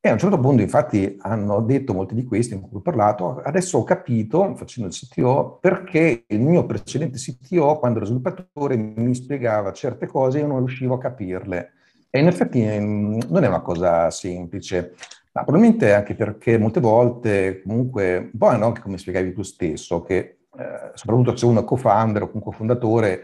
[0.00, 3.42] E a un certo punto, infatti, hanno detto molti di questi con cui ho parlato,
[3.44, 9.14] adesso ho capito, facendo il CTO, perché il mio precedente CTO, quando ero sviluppatore, mi
[9.14, 11.72] spiegava certe cose e io non riuscivo a capirle.
[12.10, 14.94] E in effetti mm, non è una cosa semplice,
[15.32, 20.38] ma probabilmente anche perché molte volte, comunque, un po' anche come spiegavi tu stesso, che
[20.58, 23.22] eh, soprattutto se uno è co-founder o comunque fondatore,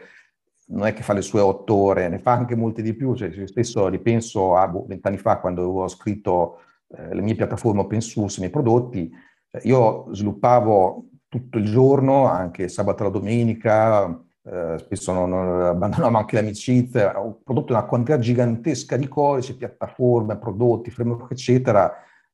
[0.66, 3.14] non è che fa le sue otto ore, ne fa anche molte di più.
[3.14, 7.81] Cioè, io stesso ripenso a boh, vent'anni fa, quando avevo scritto eh, le mie piattaforme
[7.81, 9.11] open source, i miei prodotti,
[9.51, 15.62] cioè, io sviluppavo tutto il giorno, anche sabato e la domenica, eh, spesso non, non
[15.62, 21.92] abbandonavo anche l'amicizia, ho prodotto una quantità gigantesca di codice, piattaforme, prodotti, framework, eccetera,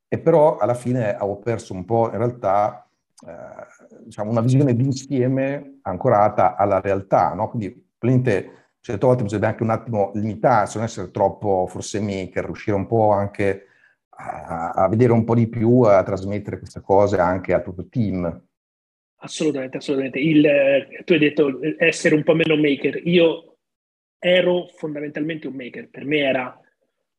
[0.08, 2.88] e però alla fine avevo perso un po' in realtà
[3.26, 7.48] eh, diciamo una visione d'insieme ancorata alla realtà, no?
[7.50, 12.76] Quindi probabilmente certe volte bisogna anche un attimo limitarsi, non essere troppo forse maker, riuscire
[12.76, 13.66] un po' anche
[14.08, 18.47] a, a, vedere un po' di più, a trasmettere queste cose anche al proprio team.
[19.20, 20.18] Assolutamente, assolutamente.
[20.18, 23.00] Il, eh, tu hai detto essere un po' meno maker.
[23.06, 23.56] Io
[24.18, 25.88] ero fondamentalmente un maker.
[25.88, 26.60] Per me era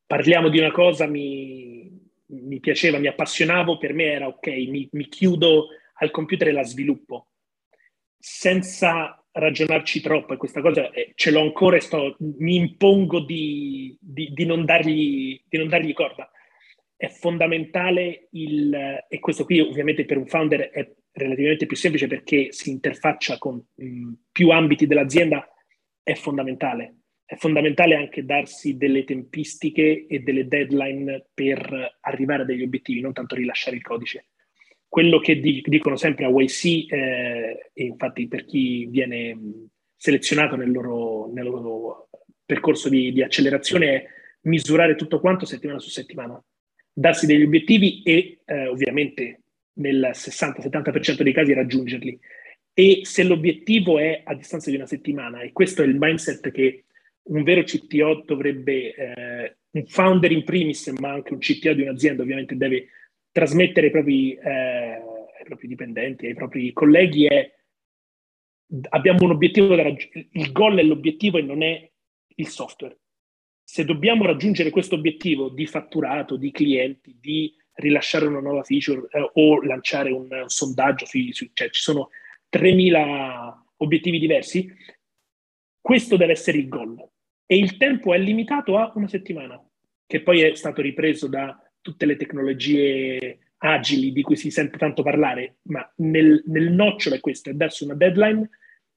[0.05, 1.91] parliamo di una cosa, mi,
[2.27, 6.63] mi piaceva, mi appassionavo, per me era ok, mi, mi chiudo al computer e la
[6.63, 7.27] sviluppo.
[8.17, 13.95] Senza ragionarci troppo e questa cosa eh, ce l'ho ancora e sto, mi impongo di,
[13.99, 16.29] di, di, non dargli, di non dargli corda
[16.99, 22.51] è fondamentale il, e questo qui ovviamente per un founder è relativamente più semplice perché
[22.51, 25.47] si interfaccia con mh, più ambiti dell'azienda,
[26.03, 26.95] è fondamentale.
[27.23, 33.13] è fondamentale anche darsi delle tempistiche e delle deadline per arrivare a degli obiettivi, non
[33.13, 34.25] tanto rilasciare il codice.
[34.85, 39.37] Quello che di, dicono sempre a YC, eh, e infatti per chi viene
[39.95, 42.09] selezionato nel loro, nel loro
[42.43, 44.05] percorso di, di, accelerazione, è
[44.41, 46.43] misurare tutto quanto settimana su settimana,
[46.99, 49.41] darsi degli obiettivi e eh, ovviamente
[49.75, 52.19] nel 60-70% dei casi raggiungerli.
[52.73, 56.85] E se l'obiettivo è a distanza di una settimana, e questo è il mindset che
[57.23, 62.21] un vero CTO dovrebbe, eh, un founder in primis, ma anche un CTO di un'azienda
[62.21, 62.87] ovviamente deve
[63.31, 67.53] trasmettere ai propri, eh, ai propri dipendenti, ai propri colleghi è
[68.89, 71.89] abbiamo un obiettivo da raggiungere, il goal è l'obiettivo e non è
[72.35, 72.97] il software.
[73.71, 79.29] Se dobbiamo raggiungere questo obiettivo di fatturato, di clienti, di rilasciare una nuova feature eh,
[79.31, 82.09] o lanciare un, un sondaggio, cioè ci sono
[82.51, 84.67] 3.000 obiettivi diversi,
[85.79, 86.97] questo deve essere il goal.
[87.45, 89.63] E il tempo è limitato a una settimana,
[90.07, 95.03] che poi è stato ripreso da tutte le tecnologie agili di cui si sente tanto
[95.03, 98.49] parlare, ma nel, nel nocciolo è questo, è darsi una deadline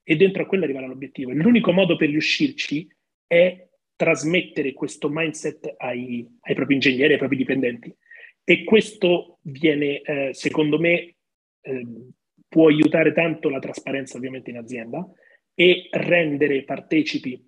[0.03, 1.31] e dentro a quella arrivare all'obiettivo.
[1.31, 2.89] l'unico modo per riuscirci
[3.27, 3.67] è
[4.03, 7.95] trasmettere questo mindset ai, ai propri ingegneri, ai propri dipendenti.
[8.43, 11.15] E questo viene, eh, secondo me,
[11.61, 11.87] eh,
[12.49, 15.09] può aiutare tanto la trasparenza ovviamente in azienda
[15.55, 17.41] e rendere partecipi,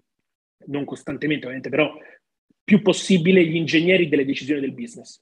[0.66, 1.92] non costantemente ovviamente, però
[2.62, 5.20] più possibile gli ingegneri delle decisioni del business.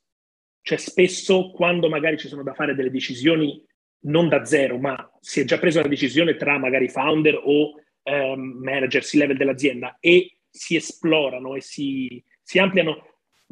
[0.61, 3.65] Cioè spesso quando magari ci sono da fare delle decisioni
[4.05, 8.59] non da zero, ma si è già presa una decisione tra magari founder o um,
[8.63, 13.07] manager, C-level dell'azienda e si esplorano e si, si ampliano,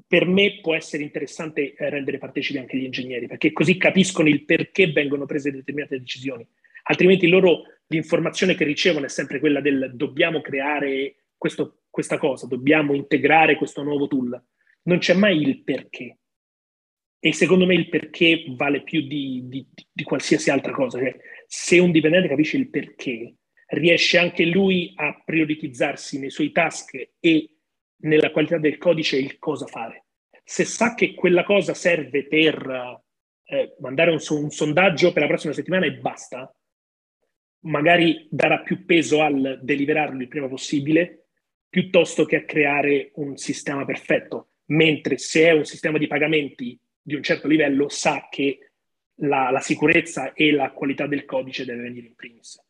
[0.07, 4.45] per me può essere interessante eh, rendere partecipi anche gli ingegneri, perché così capiscono il
[4.45, 6.47] perché vengono prese determinate decisioni.
[6.85, 12.95] Altrimenti loro l'informazione che ricevono è sempre quella del dobbiamo creare questo, questa cosa, dobbiamo
[12.95, 14.41] integrare questo nuovo tool.
[14.83, 16.19] Non c'è mai il perché.
[17.23, 20.99] E secondo me il perché vale più di, di, di qualsiasi altra cosa.
[20.99, 21.15] Cioè,
[21.47, 23.35] se un dipendente capisce il perché,
[23.71, 27.51] riesce anche lui a prioritizzarsi nei suoi task e
[28.03, 30.07] nella qualità del codice il cosa fare.
[30.43, 33.03] Se sa che quella cosa serve per
[33.45, 36.53] eh, mandare un, un, sondaggio per la prossima settimana e basta,
[37.61, 41.27] magari darà più peso al deliberarlo il prima possibile
[41.69, 44.49] piuttosto che a creare un sistema perfetto.
[44.71, 48.73] Mentre se è un sistema di pagamenti di un certo livello, sa che
[49.23, 52.61] la, la sicurezza e la qualità del codice deve venire in primis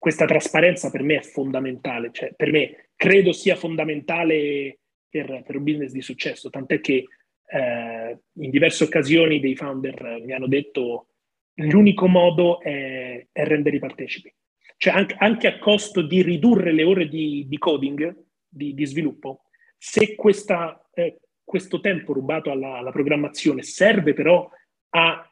[0.00, 5.62] questa trasparenza per me è fondamentale, cioè per me credo sia fondamentale per, per un
[5.62, 7.04] business di successo, tant'è che
[7.44, 11.08] eh, in diverse occasioni dei founder mi hanno detto
[11.56, 14.32] l'unico modo è, è rendere i partecipi,
[14.78, 19.42] cioè anche, anche, a costo di ridurre le ore di, di coding, di, di, sviluppo,
[19.76, 24.48] se questa, eh, questo tempo rubato alla, alla programmazione serve però
[24.94, 25.30] a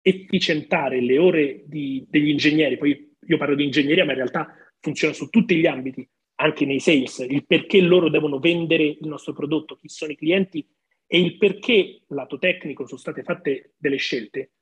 [0.00, 5.12] efficientare le ore di, degli ingegneri, poi io parlo di ingegneria, ma in realtà funziona
[5.12, 9.76] su tutti gli ambiti, anche nei sales, il perché loro devono vendere il nostro prodotto,
[9.76, 10.66] chi sono i clienti
[11.06, 14.52] e il perché lato tecnico sono state fatte delle scelte,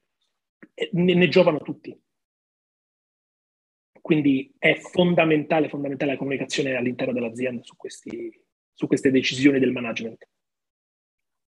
[0.93, 1.97] ne, ne giovano tutti.
[4.01, 8.33] Quindi è fondamentale, fondamentale la comunicazione all'interno dell'azienda su, questi,
[8.73, 10.27] su queste decisioni del management.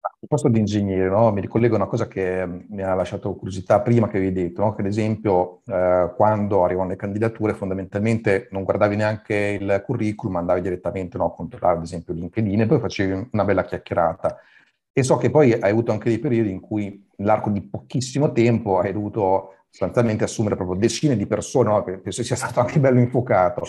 [0.02, 1.30] A proposito di ingegnere, no?
[1.30, 4.74] mi ricollego a una cosa che mi ha lasciato curiosità prima che avevi detto, no?
[4.74, 10.62] che ad esempio eh, quando arrivano le candidature fondamentalmente non guardavi neanche il curriculum, andavi
[10.62, 11.26] direttamente no?
[11.26, 14.38] a controllare ad esempio LinkedIn e poi facevi una bella chiacchierata.
[14.92, 18.78] E so che poi hai avuto anche dei periodi in cui nell'arco di pochissimo tempo
[18.78, 21.82] hai dovuto sostanzialmente assumere proprio decine di persone, no?
[21.84, 23.64] penso sia stato anche bello infuocato.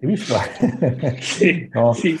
[0.00, 0.34] Hai visto?
[1.18, 1.92] sì, no?
[1.92, 2.18] sì.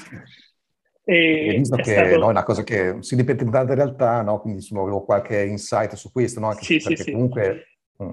[1.04, 2.18] E, visto che stato...
[2.18, 4.40] no, è una cosa che si ripete in tante realtà, no?
[4.40, 6.48] quindi insomma, avevo qualche insight su questo, no?
[6.48, 7.66] Anche sì, perché sì, comunque...
[7.96, 8.04] Sì.
[8.04, 8.10] Mm.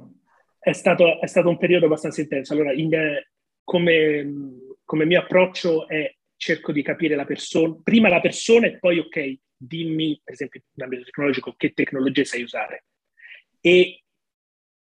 [0.59, 2.53] È, stato, è, stato, un periodo abbastanza intenso.
[2.53, 2.89] Allora, in,
[3.63, 4.27] come,
[4.83, 9.37] come, mio approccio è cerco di capire la persona, prima la persona e poi, ok,
[9.55, 12.85] dimmi, per esempio, in ambito tecnologico, che tecnologie sai usare.
[13.61, 14.03] E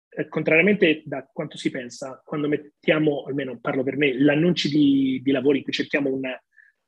[0.09, 5.31] eh, contrariamente da quanto si pensa, quando mettiamo, almeno parlo per me, l'annuncio di, di
[5.31, 6.25] lavori in cui cerchiamo un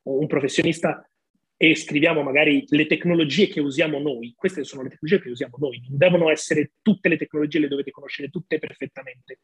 [0.04, 1.08] un professionista
[1.56, 5.80] e scriviamo magari le tecnologie che usiamo noi, queste sono le tecnologie che usiamo noi,
[5.88, 9.38] non devono essere tutte le tecnologie, le dovete conoscere tutte perfettamente.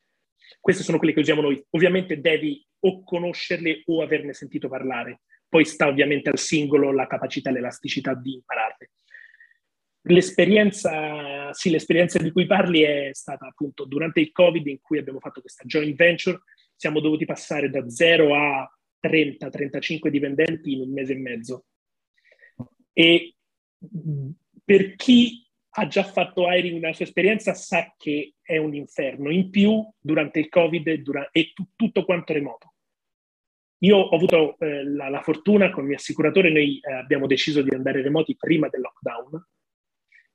[0.60, 1.62] Queste sono quelle che usiamo noi.
[1.70, 5.20] Ovviamente devi o conoscerle o averne sentito parlare.
[5.48, 8.90] Poi sta ovviamente al singolo la capacità l'elasticità di impararle.
[10.02, 15.20] L'esperienza, sì, l'esperienza di cui parli è stata appunto durante il Covid in cui abbiamo
[15.20, 16.40] fatto questa joint venture,
[16.74, 18.70] siamo dovuti passare da zero a
[19.02, 21.64] 30-35 dipendenti in un mese e mezzo.
[22.92, 23.34] E
[24.64, 29.30] per chi ha già fatto hiring nella sua esperienza sa che è un inferno.
[29.30, 32.74] In più, durante il Covid è t- tutto quanto remoto.
[33.82, 37.62] Io ho avuto eh, la, la, fortuna con il mio assicuratore, noi eh, abbiamo deciso
[37.62, 39.42] di andare remoti prima del lockdown,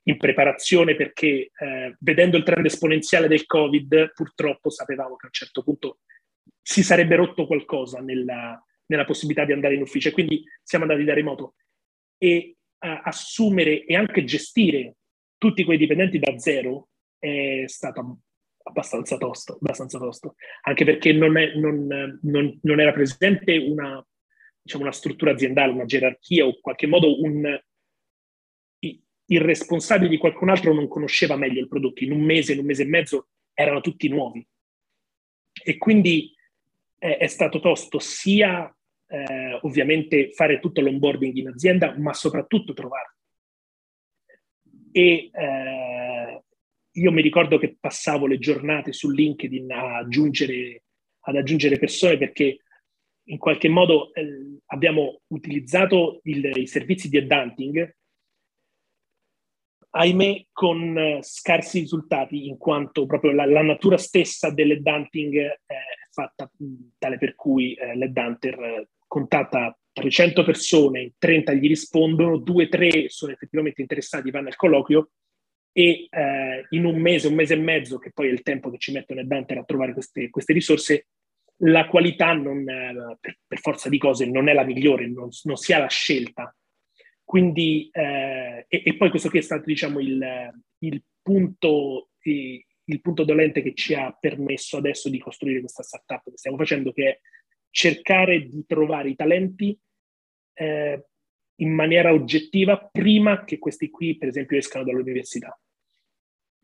[0.07, 5.33] in preparazione perché eh, vedendo il trend esponenziale del Covid, purtroppo sapevamo che a un
[5.33, 5.99] certo punto
[6.67, 11.03] si sarebbe rotto qualcosa nella, nella possibilità di andare in ufficio e quindi siamo andati
[11.03, 11.53] da remoto.
[12.17, 14.95] E assumere e anche gestire
[15.37, 16.89] tutti quei dipendenti da zero
[17.19, 18.19] è stato
[18.63, 20.35] abbastanza tosto, abbastanza tosto.
[20.61, 24.03] anche perché non, è, non, non, non era presente una,
[24.59, 27.59] diciamo, una, struttura aziendale, una gerarchia o in qualche modo un,
[28.79, 32.65] il responsabile di qualcun altro non conosceva meglio il prodotto, in un mese, in un
[32.65, 34.45] mese e mezzo erano tutti nuovi.
[35.63, 36.34] E quindi
[37.05, 38.75] è, è stato tosto sia
[39.07, 43.13] eh, ovviamente fare tutto l'onboarding in azienda, ma soprattutto trovarli.
[44.91, 46.43] E eh,
[46.91, 50.83] io mi ricordo che passavo le giornate su LinkedIn aggiungere,
[51.21, 52.59] ad aggiungere persone perché
[53.27, 57.95] in qualche modo eh, abbiamo utilizzato il, i servizi di headhunting,
[59.97, 65.35] ahimè con eh, scarsi risultati, in quanto proprio la, la natura stessa dell'headhunting
[65.65, 65.75] è
[66.11, 66.49] fatta
[66.97, 74.31] tale per cui eh, l'headhunter contatta 300 persone, 30 gli rispondono, 2-3 sono effettivamente interessati,
[74.31, 75.11] vanno al colloquio
[75.71, 78.77] e eh, in un mese, un mese e mezzo, che poi è il tempo che
[78.77, 81.07] ci mettono i Dante a trovare queste, queste risorse,
[81.59, 85.55] la qualità non, eh, per, per, forza di cose non è la migliore, non, non
[85.55, 86.53] si ha la scelta.
[87.25, 93.23] Quindi, eh, e, e, poi questo qui è stato diciamo, il, il, punto, il punto
[93.25, 97.19] dolente che ci ha permesso adesso di costruire questa startup che stiamo facendo, che è
[97.71, 99.77] cercare di trovare i talenti
[100.53, 101.05] eh,
[101.55, 105.59] in maniera oggettiva prima che questi qui, per esempio, escano dall'università.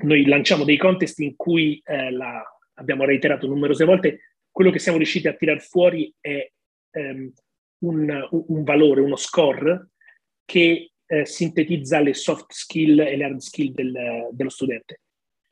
[0.03, 2.43] Noi lanciamo dei contest in cui eh, la,
[2.75, 6.49] abbiamo reiterato numerose volte, quello che siamo riusciti a tirar fuori è
[6.91, 7.33] ehm,
[7.79, 9.90] un, un, valore, uno score
[10.45, 15.01] che eh, sintetizza le soft skill e le hard skill del, dello studente.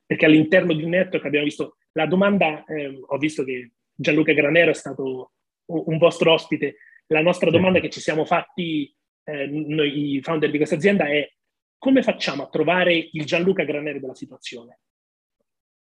[0.06, 4.72] Perché all'interno di un network abbiamo visto la domanda, eh, ho visto che Gianluca Granero
[4.72, 5.34] è stato
[5.66, 6.78] un vostro ospite,
[7.08, 11.30] la nostra domanda che ci siamo fatti eh, noi i founder di questa azienda è
[11.78, 14.80] come facciamo a trovare il Gianluca Granere della situazione?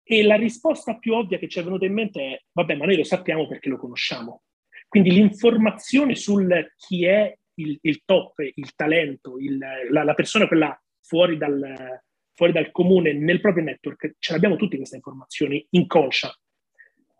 [0.02, 2.96] E la risposta più ovvia che ci è venuta in mente è, vabbè, ma noi
[2.96, 4.42] lo sappiamo perché lo conosciamo.
[4.88, 9.58] Quindi l'informazione sul chi è il, il top, il talento, il,
[9.90, 12.00] la, la, persona quella fuori dal,
[12.32, 16.34] fuori dal comune nel proprio network, ce l'abbiamo tutte queste informazioni inconscia.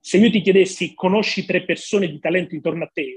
[0.00, 3.16] Se io ti chiedessi, conosci tre persone di talento intorno a te,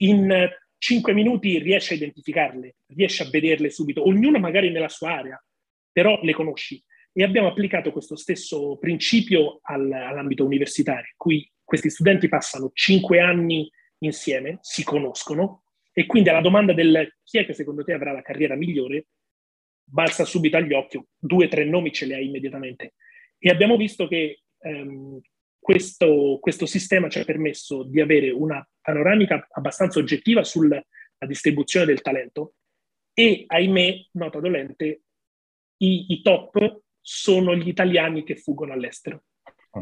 [0.00, 5.44] in cinque minuti riesci a identificarle, riesci a vederle subito, ognuna magari nella sua area,
[5.92, 6.82] però le conosci.
[7.12, 13.20] E abbiamo applicato questo stesso principio al, all'ambito universitario, in cui questi studenti passano cinque
[13.20, 13.68] anni
[13.98, 15.64] insieme, si conoscono,
[15.98, 19.06] e quindi alla domanda del chi è che secondo te avrà la carriera migliore,
[19.82, 22.94] balza subito agli occhi, due o tre nomi ce li hai immediatamente.
[23.36, 25.18] E abbiamo visto che ehm,
[25.58, 30.80] questo, questo, sistema ci ha permesso di avere una panoramica abbastanza oggettiva sulla
[31.26, 32.54] distribuzione del talento
[33.12, 35.00] e, ahimè, nota dolente,
[35.78, 39.24] i, i top sono gli italiani che fuggono all'estero.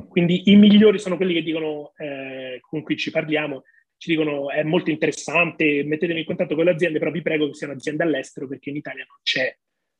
[0.08, 3.64] Quindi i migliori sono quelli che dicono, eh, con cui ci parliamo,
[3.98, 7.54] ci dicono è molto interessante, mettetemi in contatto con le aziende, però vi prego che
[7.54, 9.56] siano aziende all'estero perché in Italia non c'è,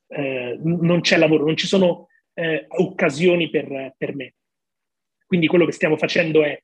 [0.08, 4.34] eh, non c'è lavoro, non ci sono eh, occasioni per, per me.
[5.26, 6.62] Quindi quello che stiamo facendo è,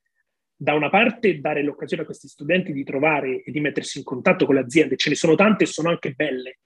[0.55, 4.47] da una parte, dare l'occasione a questi studenti di trovare e di mettersi in contatto
[4.47, 4.97] con le aziende.
[4.97, 6.59] Ce ne sono tante e sono anche belle,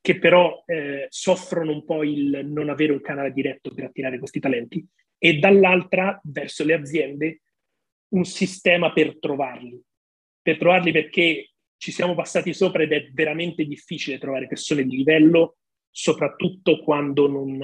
[0.00, 4.38] che però eh, soffrono un po' il non avere un canale diretto per attirare questi
[4.38, 4.86] talenti.
[5.18, 7.40] E dall'altra, verso le aziende,
[8.10, 9.82] un sistema per trovarli.
[10.44, 15.56] Per trovarli perché ci siamo passati sopra ed è veramente difficile trovare persone di livello
[15.96, 17.58] soprattutto quando, non,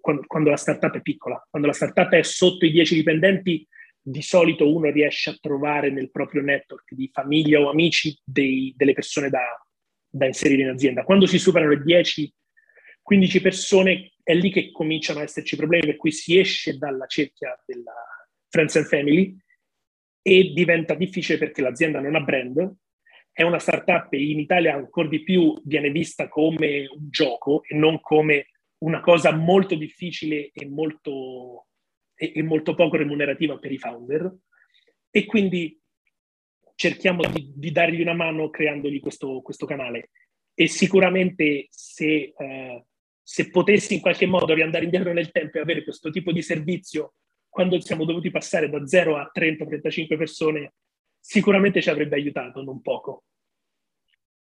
[0.00, 1.40] quando, quando, la startup è piccola.
[1.48, 3.66] Quando la startup è sotto i 10 dipendenti,
[4.02, 8.94] di solito uno riesce a trovare nel proprio network di famiglia o amici dei, delle
[8.94, 9.42] persone da,
[10.08, 11.04] da, inserire in azienda.
[11.04, 12.34] Quando si superano le 10,
[13.00, 17.56] 15 persone, è lì che cominciano a esserci problemi, per cui si esce dalla cerchia
[17.64, 17.92] della
[18.48, 19.36] friends and family
[20.22, 22.76] e diventa difficile perché l'azienda non ha brand,
[23.32, 27.76] è una startup e in Italia ancora di più viene vista come un gioco e
[27.76, 28.48] non come
[28.78, 31.66] una cosa molto difficile e molto,
[32.14, 34.34] e, e molto poco remunerativa per i founder.
[35.10, 35.80] E quindi
[36.74, 40.10] cerchiamo di, di dargli una mano creandogli questo, questo canale.
[40.54, 42.84] E sicuramente se, eh,
[43.22, 47.14] se potessi in qualche modo riandare indietro nel tempo e avere questo tipo di servizio
[47.48, 50.72] quando siamo dovuti passare da 0 a 30-35 persone,
[51.18, 53.24] sicuramente ci avrebbe aiutato, non poco.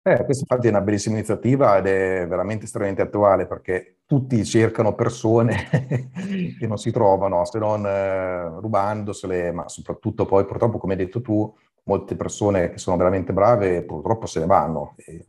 [0.03, 4.95] Eh, questa infatti è una bellissima iniziativa ed è veramente estremamente attuale perché tutti cercano
[4.95, 5.69] persone
[6.59, 11.21] che non si trovano, se non eh, rubandosele, ma soprattutto poi purtroppo, come hai detto
[11.21, 14.95] tu, molte persone che sono veramente brave purtroppo se ne vanno.
[14.97, 15.27] E,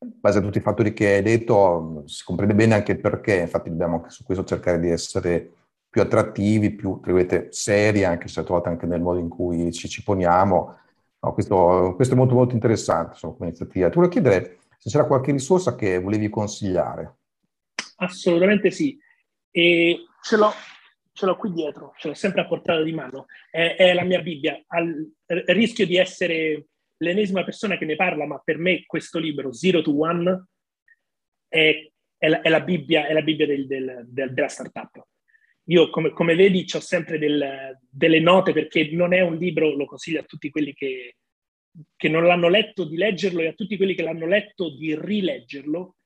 [0.00, 3.36] in base a tutti i fattori che hai detto si comprende bene anche il perché,
[3.36, 5.50] infatti dobbiamo anche su questo cercare di essere
[5.94, 7.00] più attrattivi, più
[7.50, 10.78] seri, anche se trovate anche nel modo in cui ci, ci poniamo
[11.24, 13.88] No, questo, questo, è molto, molto interessante insomma, come iniziativa.
[13.88, 17.16] Ti volevo chiedere se c'era qualche risorsa che volevi consigliare.
[17.96, 18.98] Assolutamente sì.
[19.50, 20.52] E ce l'ho,
[21.12, 23.24] ce l'ho qui dietro, ce l'ho sempre a portata di mano.
[23.50, 24.62] È, è la mia Bibbia.
[24.66, 25.12] Al
[25.46, 26.66] rischio di essere
[26.98, 30.48] l'ennesima persona che ne parla, ma per me questo libro, Zero to One,
[31.48, 35.06] è, è, la, è la, Bibbia, è la Bibbia del, del, del, della startup.
[35.68, 39.86] Io, come, come vedi, ho sempre del, delle note perché non è un libro, lo
[39.86, 41.16] consiglio a tutti quelli che,
[41.96, 45.96] che non l'hanno letto di leggerlo e a tutti quelli che l'hanno letto di rileggerlo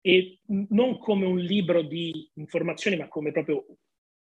[0.00, 3.64] e non come un libro di informazioni, ma come proprio,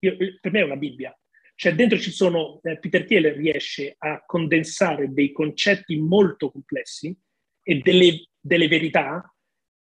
[0.01, 1.17] io, per me è una Bibbia.
[1.55, 7.17] Cioè dentro ci sono, eh, Peter Thiel riesce a condensare dei concetti molto complessi
[7.63, 9.33] e delle, delle verità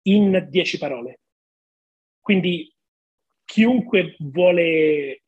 [0.02, 1.20] in dieci parole.
[2.20, 2.72] Quindi
[3.50, 5.22] chiunque vuole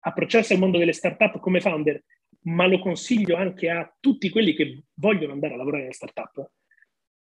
[0.00, 2.02] approcciarsi al mondo delle startup come founder,
[2.46, 6.50] ma lo consiglio anche a tutti quelli che vogliono andare a lavorare nelle startup,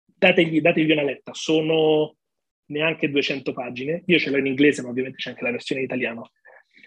[0.05, 1.35] dategli, dategli una letta.
[1.35, 2.19] Sono
[2.67, 4.05] neanche 200 pagine.
[4.07, 6.31] Io ce l'ho in inglese, ma ovviamente c'è anche la versione in italiano.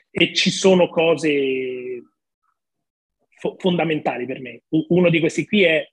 [0.10, 2.04] E ci sono cose
[3.38, 4.62] fo- fondamentali per me.
[4.70, 5.86] Uno di questi qui è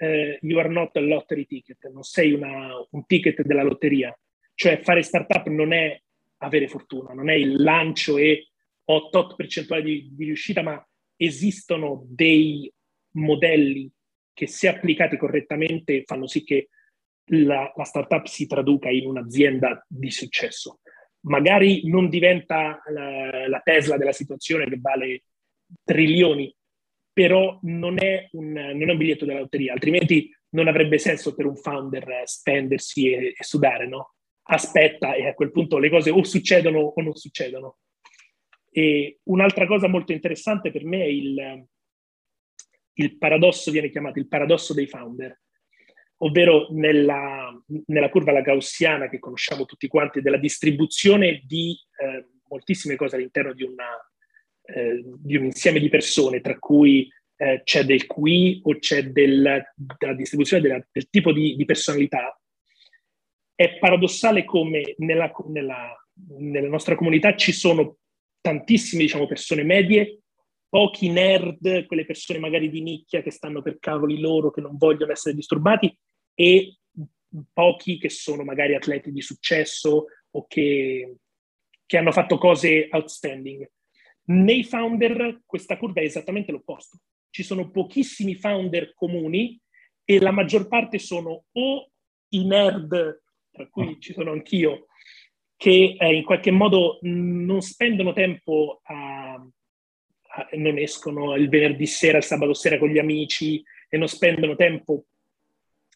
[0.00, 4.14] uh, You are not a lottery ticket, non sei una, un ticket della lotteria.
[4.54, 5.98] Cioè fare startup non è
[6.44, 8.48] avere fortuna, non è il lancio e
[8.84, 10.86] ho tot percentuale di, di riuscita, ma
[11.16, 12.72] esistono dei
[13.12, 13.90] modelli
[14.32, 16.68] che se applicati correttamente fanno sì che
[17.26, 20.80] la, la, startup si traduca in un'azienda di successo.
[21.20, 25.22] Magari non diventa la, la, Tesla della situazione che vale
[25.82, 26.54] trilioni,
[27.12, 31.46] però non è, un, non è un biglietto della lotteria, altrimenti non avrebbe senso per
[31.46, 34.14] un founder spendersi e, e sudare, no?
[34.44, 37.78] Aspetta e a quel punto le cose o succedono o non succedono.
[38.70, 41.66] E un'altra cosa molto interessante per me è il,
[42.94, 45.40] il paradosso, viene chiamato il paradosso dei founder,
[46.18, 47.52] ovvero nella,
[47.86, 53.52] nella curva la gaussiana che conosciamo tutti quanti della distribuzione di eh, moltissime cose all'interno
[53.52, 53.90] di, una,
[54.62, 59.62] eh, di, un insieme di persone, tra cui eh, c'è del QI o c'è del,
[59.74, 62.38] della distribuzione della, del tipo di, di personalità,
[63.54, 66.06] è paradossale come nella, nella,
[66.38, 67.98] nella nostra comunità ci sono
[68.40, 70.20] tantissime diciamo, persone medie,
[70.68, 75.12] pochi nerd, quelle persone magari di nicchia che stanno per cavoli loro, che non vogliono
[75.12, 75.96] essere disturbati,
[76.34, 76.78] e
[77.52, 81.16] pochi che sono magari atleti di successo o che,
[81.86, 83.68] che hanno fatto cose outstanding.
[84.26, 86.98] Nei founder questa curva è esattamente l'opposto.
[87.30, 89.58] Ci sono pochissimi founder comuni
[90.04, 91.90] e la maggior parte sono o
[92.30, 93.22] i nerd
[93.54, 94.86] tra cui ci sono anch'io,
[95.56, 102.18] che eh, in qualche modo non spendono tempo a, a, non escono il venerdì sera,
[102.18, 105.04] il sabato sera con gli amici e non spendono tempo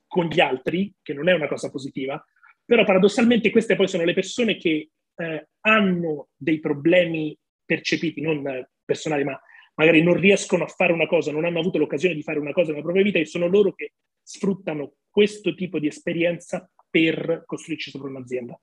[0.07, 2.25] con gli altri, che non è una cosa positiva,
[2.65, 9.25] però paradossalmente queste poi sono le persone che eh, hanno dei problemi percepiti, non personali,
[9.25, 9.39] ma
[9.75, 12.71] magari non riescono a fare una cosa, non hanno avuto l'occasione di fare una cosa
[12.71, 13.93] nella propria vita e sono loro che
[14.23, 18.59] sfruttano questo tipo di esperienza per costruirci sopra un'azienda.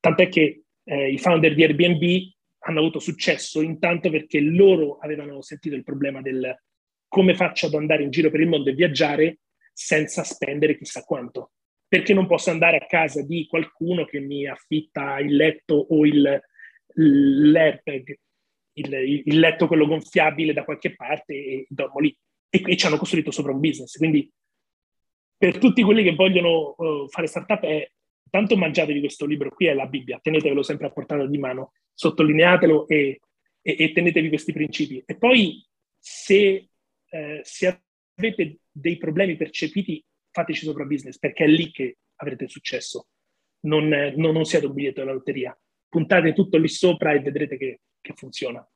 [0.00, 2.32] Tant'è che eh, i founder di Airbnb
[2.66, 6.56] hanno avuto successo intanto perché loro avevano sentito il problema del
[7.08, 9.38] come faccio ad andare in giro per il mondo e viaggiare
[9.72, 11.52] senza spendere chissà quanto.
[11.86, 16.42] Perché non posso andare a casa di qualcuno che mi affitta il letto o il,
[16.94, 18.18] l'airbag,
[18.72, 18.94] il,
[19.26, 22.16] il letto quello gonfiabile da qualche parte e dormo lì.
[22.48, 23.96] E, e ci hanno costruito sopra un business.
[23.96, 24.28] Quindi
[25.44, 27.86] per tutti quelli che vogliono uh, fare startup è
[28.30, 32.88] tanto mangiatevi questo libro qui, è la Bibbia, tenetevelo sempre a portata di mano, sottolineatelo
[32.88, 33.20] e,
[33.60, 35.02] e, e tenetevi questi principi.
[35.04, 35.62] E poi
[35.98, 36.70] se,
[37.10, 37.82] eh, se,
[38.14, 43.08] avete dei problemi percepiti, fateci sopra business, perché è lì che avrete successo.
[43.66, 45.54] Non, non, non siate un biglietto della lotteria.
[45.90, 48.66] Puntate tutto lì sopra e vedrete che, che funziona.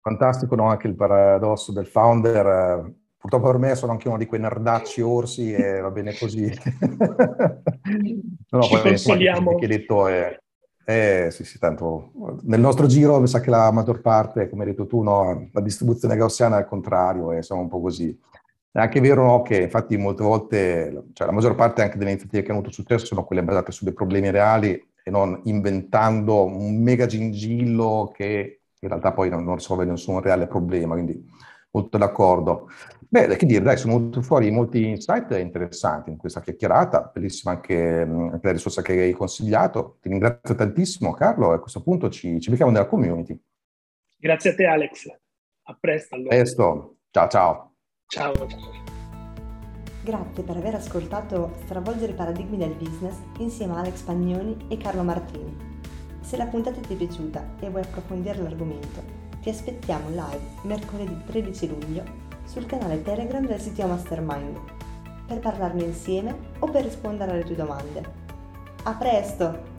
[0.00, 0.66] Fantastico, no?
[0.66, 5.50] Anche il paradosso del founder purtroppo per me sono anche uno di quei nerdacci orsi
[5.54, 6.44] e va bene così.
[8.50, 9.54] no, Ci poi, consoliamo.
[9.54, 10.38] Che hai detto è,
[10.84, 12.10] eh, sì, sì, tanto
[12.42, 15.60] nel nostro giro mi sa che la maggior parte, come hai detto tu, no, la
[15.62, 18.14] distribuzione gaussiana è al contrario e siamo un po' così.
[18.70, 22.42] È anche vero no, che infatti molte volte, cioè la maggior parte anche delle iniziative
[22.42, 24.72] che hanno avuto successo sono quelle basate su dei problemi reali
[25.02, 30.46] e non inventando un mega gingillo che in realtà poi non, non risolve nessun reale
[30.46, 31.26] problema, quindi
[31.74, 32.70] molto d'accordo.
[33.08, 38.00] Beh, che dire, dai, sono venuti fuori molti insight interessanti in questa chiacchierata, bellissima anche,
[38.00, 39.98] anche la risorsa che hai consigliato.
[40.00, 43.38] Ti ringrazio tantissimo Carlo e a questo punto ci, ci becchiamo nella community.
[44.16, 45.06] Grazie a te Alex,
[45.64, 46.34] a presto allora.
[46.34, 47.74] Presto, ciao ciao.
[48.06, 48.32] Ciao.
[50.02, 55.02] Grazie per aver ascoltato Stravolgere i paradigmi del business insieme a Alex Pagnoni e Carlo
[55.02, 55.56] Martini.
[56.20, 61.68] Se la puntata ti è piaciuta e vuoi approfondire l'argomento, ti aspettiamo live mercoledì 13
[61.68, 62.02] luglio
[62.46, 64.58] sul canale Telegram del sito Mastermind
[65.26, 68.02] per parlarne insieme o per rispondere alle tue domande.
[68.84, 69.73] A presto!